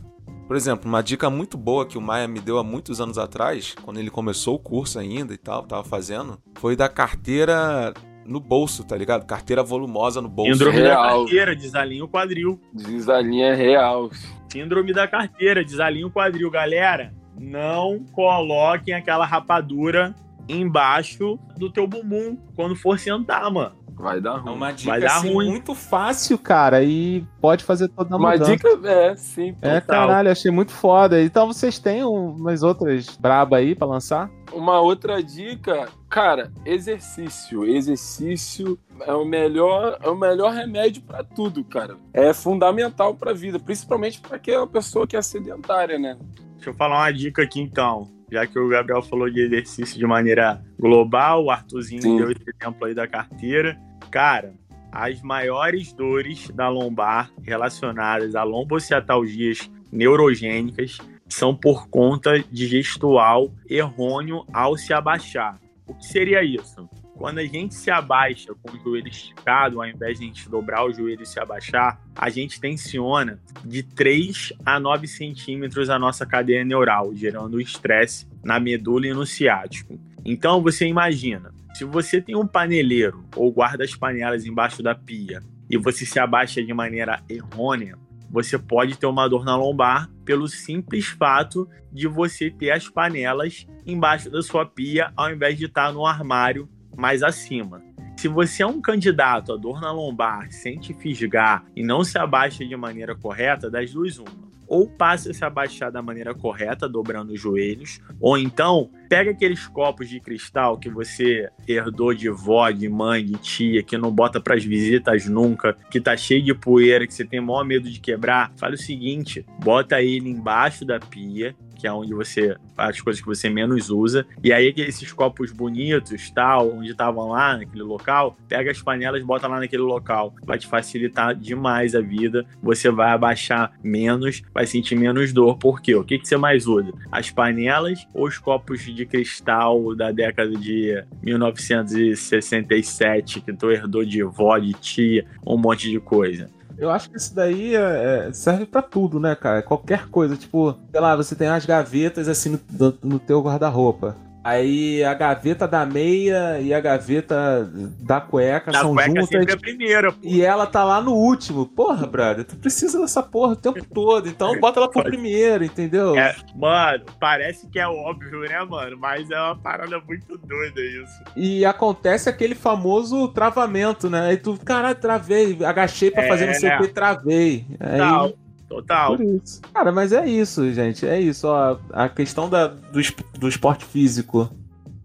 [0.48, 3.74] Por exemplo, uma dica muito boa que o Maia me deu há muitos anos atrás,
[3.84, 7.94] quando ele começou o curso ainda e tal, tava fazendo, foi da carteira
[8.26, 9.26] no bolso, tá ligado?
[9.26, 10.54] Carteira volumosa no bolso.
[10.54, 11.02] Síndrome Real.
[11.02, 12.60] da carteira, desalinha o quadril.
[12.74, 14.10] Diz a linha real.
[14.50, 16.50] Síndrome da carteira, desalinha o quadril.
[16.50, 20.16] Galera, não coloquem aquela rapadura
[20.48, 23.81] embaixo do teu bumbum quando for sentar, mano.
[24.02, 24.54] Vai dar É ruim.
[24.56, 25.50] uma dica Vai dar assim, ruim.
[25.50, 28.52] muito fácil, cara, e pode fazer toda a Uma mudança.
[28.52, 29.56] dica é, sim.
[29.62, 30.08] É, total.
[30.08, 31.22] caralho, achei muito foda.
[31.22, 34.30] Então vocês têm umas outras braba aí pra lançar?
[34.52, 37.64] Uma outra dica, cara, exercício.
[37.66, 41.96] Exercício é o melhor, é o melhor remédio pra tudo, cara.
[42.14, 46.18] É fundamental pra vida, principalmente pra aquela pessoa que é sedentária, né?
[46.56, 48.10] Deixa eu falar uma dica aqui então.
[48.32, 52.18] Já que o Gabriel falou de exercício de maneira global, o Arthurzinho Sim.
[52.18, 53.78] deu esse exemplo aí da carteira.
[54.12, 54.54] Cara,
[54.92, 60.98] as maiores dores da lombar relacionadas a lombociatalgias neurogênicas
[61.30, 65.58] são por conta de gestual errôneo ao se abaixar.
[65.88, 66.90] O que seria isso?
[67.16, 70.86] Quando a gente se abaixa com o joelho esticado, ao invés de a gente dobrar
[70.86, 76.26] o joelho e se abaixar, a gente tensiona de 3 a 9 centímetros a nossa
[76.26, 79.98] cadeia neural, gerando estresse na medula e no ciático.
[80.26, 85.42] Então você imagina, se você tem um paneleiro ou guarda as panelas embaixo da pia
[85.70, 87.98] e você se abaixa de maneira errônea,
[88.30, 93.68] você pode ter uma dor na lombar pelo simples fato de você ter as panelas
[93.86, 97.82] embaixo da sua pia ao invés de estar no armário mais acima.
[98.18, 102.66] Se você é um candidato a dor na lombar, sente fisgar e não se abaixa
[102.66, 104.52] de maneira correta, das duas uma.
[104.68, 109.68] Ou passa a se abaixar da maneira correta, dobrando os joelhos, ou então pega aqueles
[109.68, 114.40] copos de cristal que você herdou de vó, de mãe, de tia, que não bota
[114.40, 118.54] pras visitas nunca, que tá cheio de poeira, que você tem maior medo de quebrar.
[118.56, 123.28] Fala o seguinte: bota ele embaixo da pia, que é onde você as coisas que
[123.28, 124.26] você menos usa.
[124.44, 129.48] E aí esses copos bonitos, tal, onde estavam lá naquele local, pega as panelas, bota
[129.48, 130.34] lá naquele local.
[130.44, 132.46] Vai te facilitar demais a vida.
[132.62, 135.58] Você vai abaixar menos, vai sentir menos dor.
[135.58, 135.96] Por quê?
[135.96, 136.92] O que, que você mais usa?
[137.12, 144.24] As panelas ou os copos de cristal da década de 1967 que tu herdou de
[144.24, 146.50] vó, de tia, um monte de coisa.
[146.78, 149.62] Eu acho que isso daí é- é- serve pra tudo, né, cara?
[149.62, 150.36] Qualquer coisa.
[150.36, 154.16] Tipo, sei lá, você tem umas gavetas assim no, no teu guarda-roupa.
[154.44, 157.70] Aí a gaveta da meia e a gaveta
[158.00, 159.28] da cueca Da são cueca juntas.
[159.30, 160.18] sempre é a primeira, pô.
[160.24, 161.68] E ela tá lá no último.
[161.68, 164.28] Porra, brother, tu precisa dessa porra o tempo todo.
[164.28, 166.18] Então bota ela pro primeiro, entendeu?
[166.18, 168.98] É, mano, parece que é óbvio, né, mano?
[168.98, 171.24] Mas é uma parada muito doida isso.
[171.36, 174.30] E acontece aquele famoso travamento, né?
[174.30, 177.66] Aí tu, caralho, travei, agachei pra fazer não sei o que, travei.
[177.80, 178.34] Aí, Total,
[178.72, 179.18] total.
[179.18, 179.62] Por isso.
[179.74, 181.06] Cara, mas é isso, gente.
[181.06, 181.48] É isso.
[181.48, 183.00] Ó, a questão da, do,
[183.38, 184.50] do esporte físico.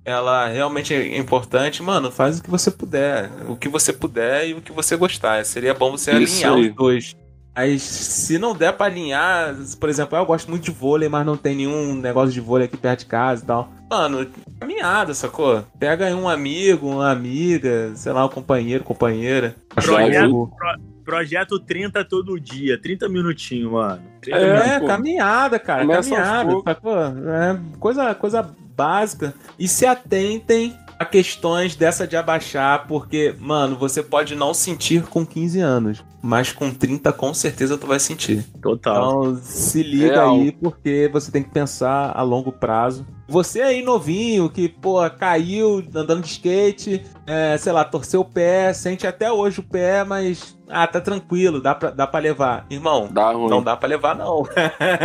[0.04, 1.82] Ela realmente é importante.
[1.82, 3.28] Mano, faz o que você puder.
[3.48, 5.44] O que você puder e o que você gostar.
[5.44, 6.68] Seria bom você Isso alinhar aí.
[6.70, 7.16] os dois.
[7.54, 11.38] Aí, se não der pra alinhar, por exemplo, eu gosto muito de vôlei, mas não
[11.38, 13.72] tem nenhum negócio de vôlei aqui perto de casa e tal.
[13.90, 14.26] Mano,
[14.60, 15.64] caminhada, sacou?
[15.78, 19.56] Pega aí um amigo, uma amiga, sei lá, um companheiro, companheira.
[19.70, 20.52] Projeto, Jogo.
[20.54, 24.02] pro- projeto 30 todo dia, 30 minutinhos, mano.
[24.20, 24.70] 30 É, minutos.
[24.72, 24.86] É, pô.
[24.86, 25.80] caminhada, cara.
[25.82, 26.64] Começa caminhada, poucos.
[26.74, 26.98] sacou?
[26.98, 28.42] É coisa, coisa
[28.76, 29.32] básica.
[29.58, 35.26] E se atentem a questões dessa de abaixar, porque, mano, você pode não sentir com
[35.26, 38.44] 15 anos, mas com 30 com certeza tu vai sentir.
[38.62, 38.96] Total.
[38.96, 40.34] Então se liga Real.
[40.34, 43.06] aí, porque você tem que pensar a longo prazo.
[43.28, 48.72] Você aí novinho, que, pô, caiu andando de skate, é, sei lá, torceu o pé,
[48.72, 52.66] sente até hoje o pé, mas ah, tá tranquilo, dá pra, dá pra levar.
[52.70, 54.44] Irmão, Dá não dá pra levar, não.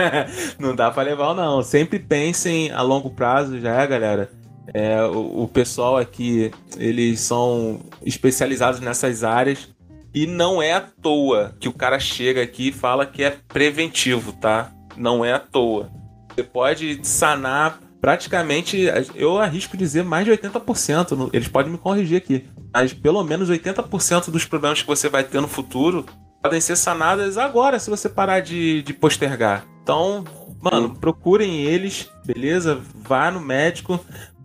[0.60, 1.62] não dá pra levar, não.
[1.62, 4.30] Sempre pensem a longo prazo já, galera.
[4.74, 9.70] É, o, o pessoal aqui, eles são especializados nessas áreas.
[10.14, 14.34] E não é à toa que o cara chega aqui e fala que é preventivo,
[14.34, 14.72] tá?
[14.98, 15.90] Não é à toa.
[16.36, 21.12] Você pode sanar praticamente, eu arrisco dizer mais de 80%.
[21.12, 22.46] no- Eles podem me corrigir aqui.
[22.74, 26.06] Mas pelo menos 80% dos problemas que você vai ter no futuro
[26.42, 29.66] podem ser sanadas agora, se você parar de, de postergar.
[29.84, 30.24] Então,
[30.62, 32.82] mano, procurem eles, beleza?
[32.96, 34.00] Vá no médico.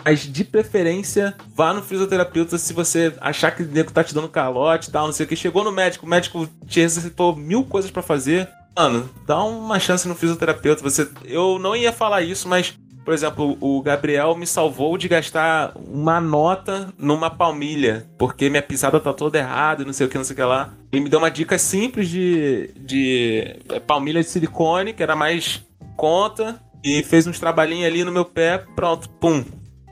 [0.05, 4.29] Mas de preferência, vá no fisioterapeuta se você achar que o nego tá te dando
[4.29, 5.35] calote e tal, não sei o que.
[5.35, 8.49] Chegou no médico, o médico te recitou mil coisas pra fazer.
[8.77, 10.83] Mano, dá uma chance no fisioterapeuta.
[10.83, 15.73] Você, eu não ia falar isso, mas, por exemplo, o Gabriel me salvou de gastar
[15.77, 20.19] uma nota numa palmilha, porque minha pisada tá toda errada e não sei o que,
[20.19, 20.75] não sei o que lá.
[20.91, 25.65] Ele me deu uma dica simples de, de é, palmilha de silicone, que era mais
[25.97, 29.45] conta, e fez uns trabalhinhos ali no meu pé, pronto, pum,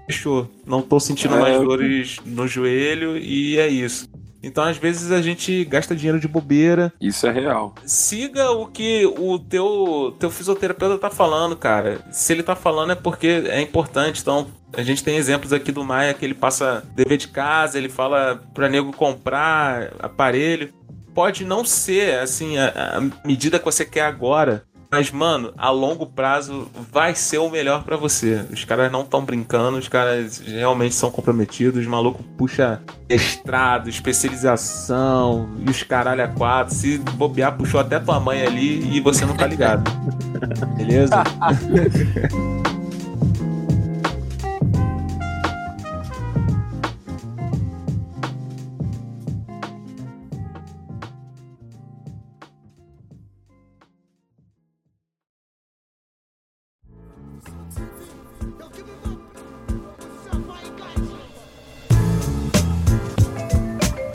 [0.07, 0.51] fechou.
[0.67, 4.09] Não tô sentindo É, mais dores no joelho e é isso.
[4.45, 6.93] Então, às vezes, a gente gasta dinheiro de bobeira.
[7.01, 7.75] Isso é real.
[7.85, 12.01] Siga o que o teu, teu fisioterapeuta tá falando, cara.
[12.11, 14.21] Se ele tá falando é porque é importante.
[14.21, 17.89] Então, a gente tem exemplos aqui do Maia que ele passa dever de casa, ele
[17.89, 20.73] fala pra nego comprar aparelho.
[21.15, 24.65] Pode não ser, assim, a, a medida que você quer agora.
[24.95, 28.47] Mas, mano, a longo prazo vai ser o melhor pra você.
[28.53, 31.85] Os caras não estão brincando, os caras realmente são comprometidos.
[31.85, 36.73] O maluco puxa estrado, especialização e os caralho a quatro.
[36.73, 39.83] Se bobear, puxou até tua mãe ali e você não tá ligado.
[40.79, 41.25] Beleza?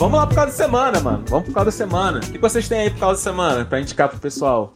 [0.09, 1.23] Vamos lá pro causa da semana, mano.
[1.27, 2.17] Vamos pro causa da semana.
[2.17, 4.73] O que vocês têm aí pro causa da semana pra indicar pro pessoal?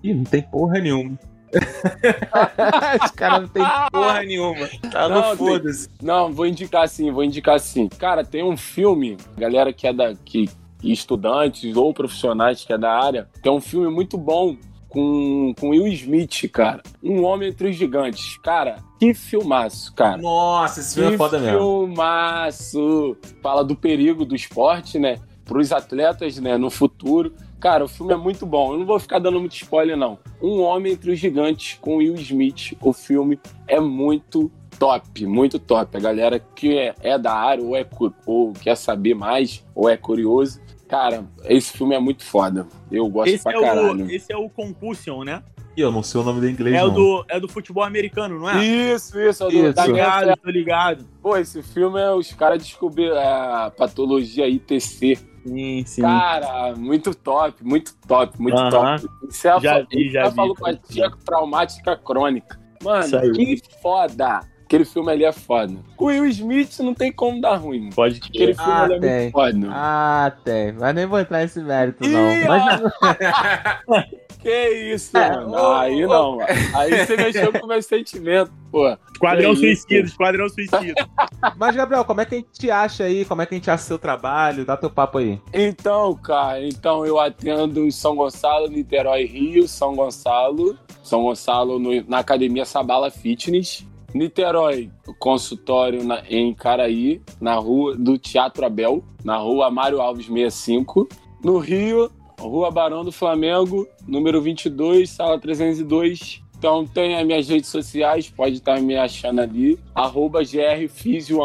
[0.00, 1.18] Ih, não tem porra nenhuma.
[3.04, 4.68] Os caras não tem porra nenhuma.
[4.88, 5.88] Tá Não, foda-se.
[6.00, 7.88] Não, vou indicar sim, vou indicar sim.
[7.88, 10.14] Cara, tem um filme, galera que é da.
[10.14, 10.48] Que,
[10.80, 14.56] estudantes ou profissionais que é da área, tem um filme muito bom
[14.94, 16.80] com, com Will Smith, cara.
[17.02, 18.38] Um Homem entre os Gigantes.
[18.38, 20.16] Cara, que filmaço, cara.
[20.18, 21.58] Nossa, esse filme é Que foda mesmo.
[21.58, 23.16] filmaço!
[23.42, 25.18] Fala do perigo do esporte, né?
[25.44, 26.56] Para os atletas, né?
[26.56, 27.34] No futuro.
[27.60, 28.72] Cara, o filme é muito bom.
[28.72, 30.18] Eu não vou ficar dando muito spoiler, não.
[30.40, 32.76] Um Homem entre os Gigantes com Will Smith.
[32.80, 35.96] O filme é muito top, muito top.
[35.96, 37.86] A galera que é, é da área ou, é,
[38.26, 40.60] ou quer saber mais ou é curioso.
[40.88, 42.66] Cara, esse filme é muito foda.
[42.90, 44.04] Eu gosto Esse pra é, caralho.
[44.04, 45.42] o, esse é o Concussion, né?
[45.76, 46.94] Ih, eu não sei o nome do inglês, É o, não.
[46.94, 48.64] do, é do futebol americano, não é?
[48.64, 49.92] Isso, isso, é do, Isso.
[49.92, 51.04] guerra ligado, tô ligado.
[51.20, 53.26] Pô, esse filme é os caras descobriram é,
[53.66, 55.16] a patologia ITC.
[55.44, 56.02] Sim, sim.
[56.02, 58.70] Cara, muito top, muito top, muito Aham.
[58.98, 59.06] top.
[59.28, 62.58] Isso é Já vi, já vi, falupatia traumática crônica.
[62.82, 64.40] Mano, que foda.
[64.64, 65.74] Aquele filme ali é foda.
[65.96, 67.90] Com o Will Smith não tem como dar ruim.
[67.90, 68.56] Pode Aquele crer.
[68.56, 69.20] filme Ah, ali é tem.
[69.20, 69.68] muito foda.
[69.70, 70.72] Ah, tem.
[70.72, 72.28] Mas nem vou entrar nesse mérito, Ih, não.
[72.48, 72.80] Mas,
[74.44, 75.52] Que isso, É, mano.
[75.52, 76.08] ô, aí ô.
[76.08, 76.38] não.
[76.74, 78.94] Aí você mexeu com o meu sentimento, pô.
[79.12, 79.56] Esquadrão Que.
[79.60, 80.94] Suicida, Esquadrão Suicida.
[81.56, 83.24] mas, Gabriel, como é que a gente te acha aí?
[83.24, 84.64] Como é que a gente acha seu trabalho?
[84.66, 85.40] Dá teu papo aí.
[85.52, 92.04] Então, cara, então eu atendo em São Gonçalo, Niterói, Rio, São Gonçalo, São Gonçalo no-
[92.06, 99.36] na Academia Sabala Fitness, Niterói, consultório na- em Caraí, na rua do Teatro Abel, na
[99.36, 101.08] rua Mário Alves 65,
[101.42, 106.40] no Rio, Rua Barão do Flamengo, número 22, sala 302.
[106.56, 111.40] Então tem as minhas redes sociais, pode estar me achando ali, arroba grfisio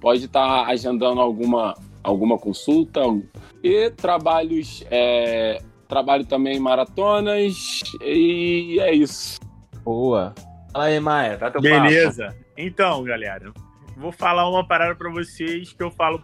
[0.00, 3.00] pode estar agendando alguma alguma consulta
[3.62, 9.38] e trabalhos é, trabalho também em maratonas e é isso
[9.84, 10.34] Boa.
[10.72, 11.36] Fala aí, Maia.
[11.36, 11.82] Dá teu papo.
[11.82, 12.36] Beleza.
[12.56, 13.52] Então, galera,
[13.96, 16.22] vou falar uma parada pra vocês que eu falo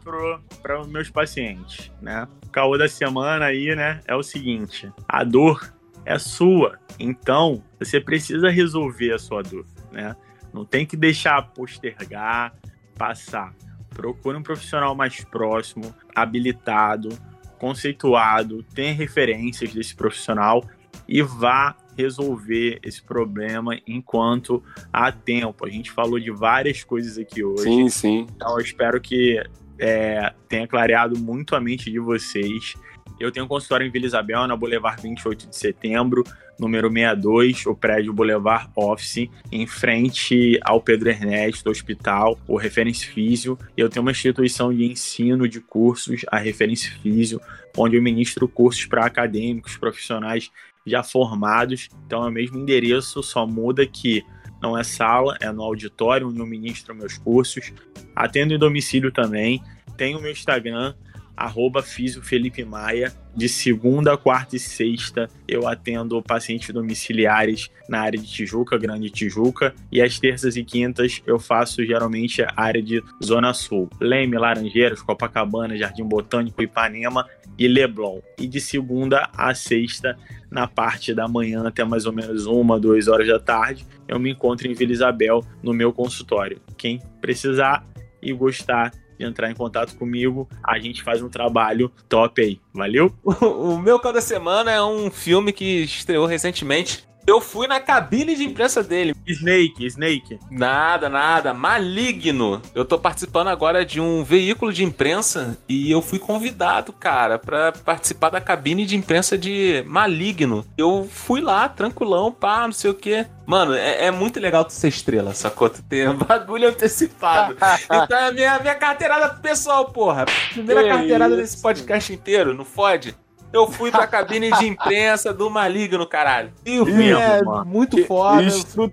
[0.63, 2.27] para os meus pacientes, né?
[2.45, 5.75] O caô da semana aí, né, é o seguinte: a dor
[6.05, 10.17] é sua, então você precisa resolver a sua dor, né?
[10.55, 12.55] Não tem que deixar postergar,
[12.97, 13.55] passar.
[13.91, 17.11] Procure um profissional mais próximo, habilitado,
[17.59, 20.63] conceituado, tem referências desse profissional
[21.09, 25.67] e vá resolver esse problema enquanto há tempo.
[25.67, 27.63] A gente falou de várias coisas aqui hoje.
[27.63, 29.43] sim sim Então eu espero que
[29.79, 32.75] é, tenha clareado muito a mente de vocês.
[33.19, 36.23] Eu tenho um consultório em Vila Isabel, na Boulevard 28 de setembro,
[36.59, 43.59] número 62, o prédio Boulevard Office, em frente ao Pedro Ernesto Hospital, o Referência Físio.
[43.75, 47.41] Eu tenho uma instituição de ensino de cursos, a Referência Físio,
[47.77, 50.51] onde eu ministro cursos para acadêmicos, profissionais
[50.87, 51.89] já formados.
[52.07, 54.24] Então é o mesmo endereço, só muda que
[54.62, 57.72] não é sala, é no auditório eu ministro meus cursos.
[58.14, 59.62] Atendo em domicílio também.
[59.97, 60.95] Tenho meu Instagram,
[61.37, 63.12] arroba Físio Felipe Maia.
[63.34, 69.74] De segunda, quarta e sexta eu atendo pacientes domiciliares na área de Tijuca, Grande Tijuca.
[69.93, 73.91] E às terças e quintas eu faço geralmente a área de Zona Sul.
[74.01, 77.26] Leme, Laranjeiras, Copacabana, Jardim Botânico, Ipanema
[77.59, 78.20] e Leblon.
[78.39, 80.16] E de segunda a sexta,
[80.51, 84.30] na parte da manhã até mais ou menos uma, duas horas da tarde, eu me
[84.30, 86.61] encontro em Vila Isabel no meu consultório.
[86.78, 87.87] Quem precisar
[88.22, 92.61] e gostar entrar em contato comigo, a gente faz um trabalho top aí.
[92.73, 93.12] Valeu?
[93.25, 93.33] O,
[93.75, 97.07] o meu cada semana é um filme que estreou recentemente.
[97.27, 99.12] Eu fui na cabine de imprensa dele.
[99.27, 100.39] Snake, Snake.
[100.49, 101.53] Nada, nada.
[101.53, 102.62] Maligno.
[102.72, 107.72] Eu tô participando agora de um veículo de imprensa e eu fui convidado, cara, pra
[107.72, 110.64] participar da cabine de imprensa de Maligno.
[110.79, 113.27] Eu fui lá, tranquilão, pá, não sei o quê.
[113.45, 115.68] Mano, é, é muito legal tu ser estrela, sacou?
[115.68, 117.57] Tu ter um bagulho antecipado.
[117.57, 120.27] então é a minha, minha carteirada pro pessoal, porra.
[120.53, 121.43] Primeira Que carteirada isso.
[121.43, 123.16] desse podcast inteiro, não fode?
[123.53, 126.53] Eu fui pra cabine de imprensa do Maligno, caralho.
[126.65, 127.65] E o filme é mano.
[127.65, 128.47] muito foda.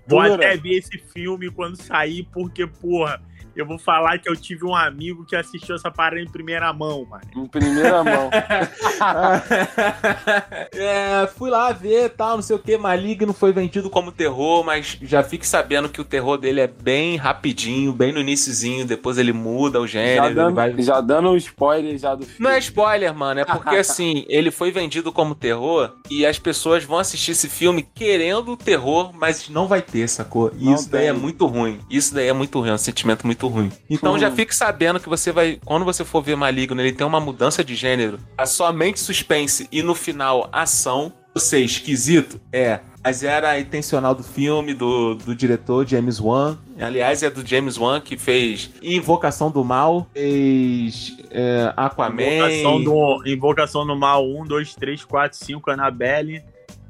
[0.07, 3.21] Vou até ver esse filme quando sair, porque, porra,
[3.55, 7.05] eu vou falar que eu tive um amigo que assistiu essa parada em primeira mão,
[7.09, 7.23] mano.
[7.35, 8.29] Em primeira mão.
[10.73, 12.77] é, fui lá ver tal, não sei o que.
[12.77, 17.15] Maligno foi vendido como terror, mas já fique sabendo que o terror dele é bem
[17.15, 18.85] rapidinho, bem no iniciozinho.
[18.85, 20.15] Depois ele muda o gênero.
[20.17, 22.43] já, ele dando, vai- já dando um spoiler já do filme.
[22.43, 23.39] Não é spoiler, mano.
[23.41, 27.83] É porque assim, ele foi vendido como terror e as pessoas vão assistir esse filme
[27.83, 30.51] querendo terror, mas não vai ter, sacou?
[30.57, 31.79] E Não isso daí é muito ruim.
[31.89, 33.71] Isso daí é muito ruim, é um sentimento muito ruim.
[33.89, 34.19] Então Hum.
[34.19, 35.59] já fique sabendo que você vai.
[35.65, 38.19] Quando você for ver Maligno, ele tem uma mudança de gênero.
[38.37, 41.11] É somente suspense e no final ação.
[41.33, 42.39] Você esquisito?
[42.51, 42.79] É.
[43.03, 46.57] Mas era a intencional do filme, do, do diretor James Wan.
[46.79, 52.21] Aliás, é do James Wan que fez Invocação do Mal, fez é, Aquaman.
[52.21, 56.43] Invocação do, Invocação do Mal 1, 2, 3, 4, 5, Annabelle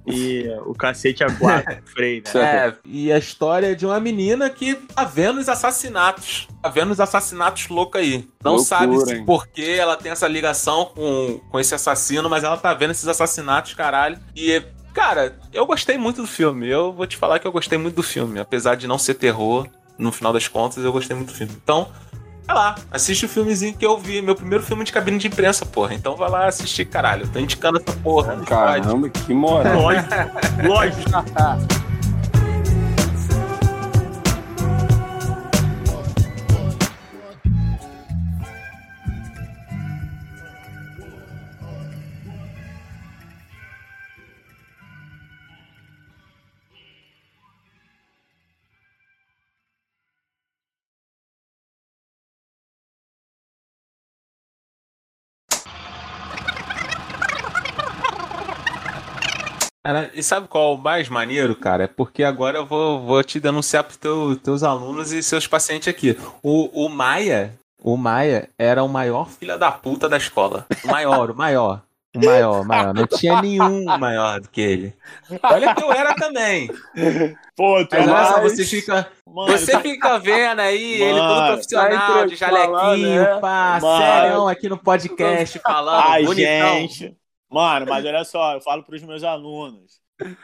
[0.06, 2.42] e o cacete a 4, Frey, né?
[2.42, 6.48] É, e a história de uma menina que tá vendo os assassinatos.
[6.62, 8.28] Tá vendo os assassinatos loucos aí.
[8.44, 12.44] Não Loucura, sabe se por que ela tem essa ligação com, com esse assassino, mas
[12.44, 14.20] ela tá vendo esses assassinatos, caralho.
[14.36, 14.62] E,
[14.94, 16.68] cara, eu gostei muito do filme.
[16.68, 18.40] Eu vou te falar que eu gostei muito do filme.
[18.40, 21.54] Apesar de não ser terror, no final das contas, eu gostei muito do filme.
[21.62, 21.90] Então,
[22.46, 24.22] vai lá, assiste o filmezinho que eu vi.
[24.22, 25.94] Meu primeiro filme de cabine de imprensa, porra.
[25.94, 27.28] Então vai lá assistir, caralho.
[27.28, 28.38] Tô indicando essa porra.
[28.46, 29.82] Caramba, que moral.
[29.82, 30.10] Lógico,
[30.64, 31.84] lógico.
[60.24, 61.84] e sabe qual é o mais maneiro, cara?
[61.84, 65.90] É porque agora eu vou, vou te denunciar pros teu, teus alunos e seus pacientes
[65.90, 66.18] aqui.
[66.42, 70.66] O, o Maia, o Maia era o maior filho da puta da escola.
[70.84, 71.82] O maior, o maior.
[72.16, 72.94] O maior, o maior.
[72.94, 74.94] Não tinha nenhum maior do que ele.
[75.44, 76.70] Olha que eu era também.
[77.56, 81.28] Pô, tu Mas olha só, mais- você fica, Mano, você fica vendo aí ele todo
[81.28, 83.40] Mano, profissional, tá de jalequinho, falando, né?
[83.40, 83.98] pá, Mano.
[83.98, 86.70] sério, aqui no podcast, falando, Ai, bonitão.
[86.76, 87.18] gente.
[87.52, 90.03] Mano, mas olha só, eu falo pros meus alunos.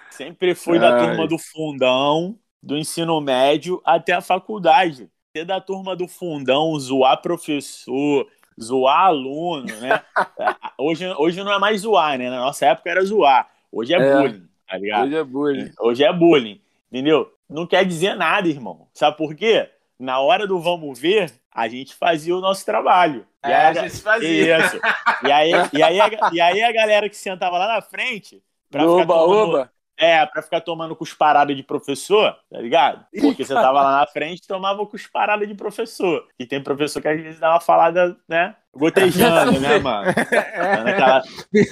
[0.09, 1.05] Sempre fui da Ai.
[1.07, 5.09] turma do fundão, do ensino médio até a faculdade.
[5.35, 8.27] Ser da turma do fundão, zoar professor,
[8.59, 10.01] zoar aluno, né?
[10.77, 12.29] Hoje, hoje não é mais zoar, né?
[12.29, 13.49] Na nossa época era zoar.
[13.71, 14.15] Hoje é, É.
[14.21, 15.03] bullying, tá ligado?
[15.05, 15.71] Hoje é bullying.
[15.79, 16.61] Hoje é bullying,
[16.91, 17.33] entendeu?
[17.49, 18.87] Não quer dizer nada, irmão.
[18.93, 19.69] Sabe por quê?
[19.99, 23.27] Na hora do vamos ver, a gente fazia o nosso trabalho.
[23.45, 24.57] E É, aí a gente fazia.
[24.65, 24.79] Isso.
[25.25, 28.83] E aí, e, aí, a- e aí a galera que sentava lá na frente, pra
[28.83, 29.71] No ficar tomando, Oba-oba.
[29.97, 33.05] é, pra ficar tomando cusparadas de professor, tá ligado?
[33.21, 36.27] Porque você tava lá na frente e tomava cusparadas de professor.
[36.39, 38.55] E tem professor que às vezes dá uma falada, né?
[38.73, 40.05] Gotejando, né, mano?
[40.13, 41.23] Dando aquela,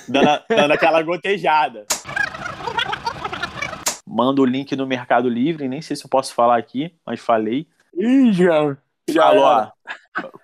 [0.10, 1.86] dando, dando aquela gotejada.
[4.06, 7.68] Manda o link no Mercado Livre, nem sei se eu posso falar aqui, mas falei.
[7.93, 8.76] Ih, já.
[9.10, 9.72] Já Falou,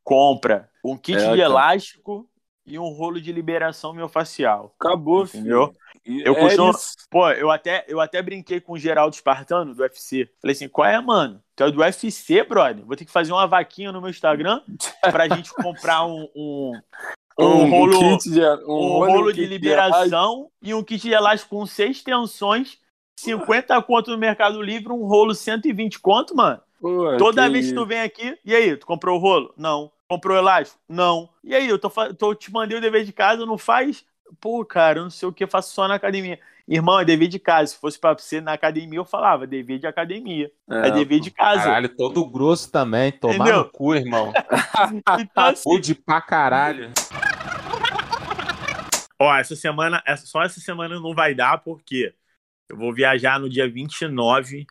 [0.04, 1.42] compra um kit É, de cara.
[1.42, 2.30] elástico
[2.66, 4.74] e um rolo de liberação miofascial.
[4.80, 5.68] Acabou, Entendeu?
[5.68, 5.78] filho.
[6.06, 6.94] Eu é costumo- isso.
[7.10, 10.30] Pô, eu até, eu até brinquei com o Geraldo Espartano, do UFC.
[10.42, 11.42] Falei assim, qual é, mano?
[11.56, 12.86] Tu é do UFC, brother?
[12.86, 14.62] Vou ter que fazer uma vaquinha no meu Instagram
[15.02, 16.74] pra gente comprar um, um,
[17.40, 21.56] um rolo, um kit de, um rolo, rolo de liberação e um kit de elástico
[21.58, 22.78] com seis tensões,
[23.20, 26.60] 50 conto no Mercado Livre, um rolo 120 conto, mano.
[27.18, 29.54] Toda que vez que tu vem aqui, e aí, tu comprou o rolo?
[29.58, 29.90] Não.
[30.10, 30.80] Comprou o elástico?
[30.88, 31.30] Não.
[31.42, 34.06] E aí, eu tô, tô te mandei o dever de casa, não faz?
[34.40, 36.40] Pô, cara, eu não sei o que, eu faço só na academia.
[36.68, 37.74] Irmão, é dever de casa.
[37.74, 40.52] Se fosse pra você na academia, eu falava, dever de academia.
[40.70, 41.64] É, É, dever de casa.
[41.64, 43.12] Caralho, todo grosso também.
[43.12, 43.58] Tomar Entendeu?
[43.60, 44.34] no cu, irmão.
[45.20, 46.92] Então, assim, Pude pra caralho.
[49.20, 52.14] Ó, essa semana, essa, só essa semana não vai dar, porque
[52.70, 54.66] eu vou viajar no dia 29,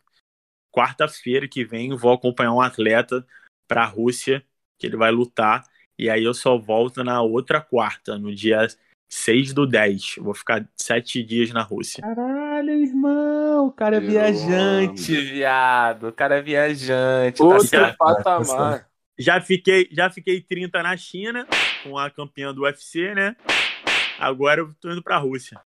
[0.70, 3.26] quarta-feira que vem, vou acompanhar um atleta
[3.68, 4.44] pra Rússia,
[4.78, 5.64] que ele vai lutar,
[5.98, 8.66] e aí eu só volto na outra quarta, no dia
[9.14, 10.14] 6 do 10.
[10.16, 12.00] Eu vou ficar sete dias na Rússia.
[12.00, 13.66] Caralho, irmão.
[13.66, 16.08] O cara é viajante, viado.
[16.08, 17.36] O cara é viajante.
[17.36, 17.98] tá Outro certo.
[17.98, 18.86] patamar.
[19.18, 21.46] Já fiquei, já fiquei 30 na China,
[21.84, 23.36] com a campeã do UFC, né?
[24.18, 25.60] Agora eu tô indo pra Rússia.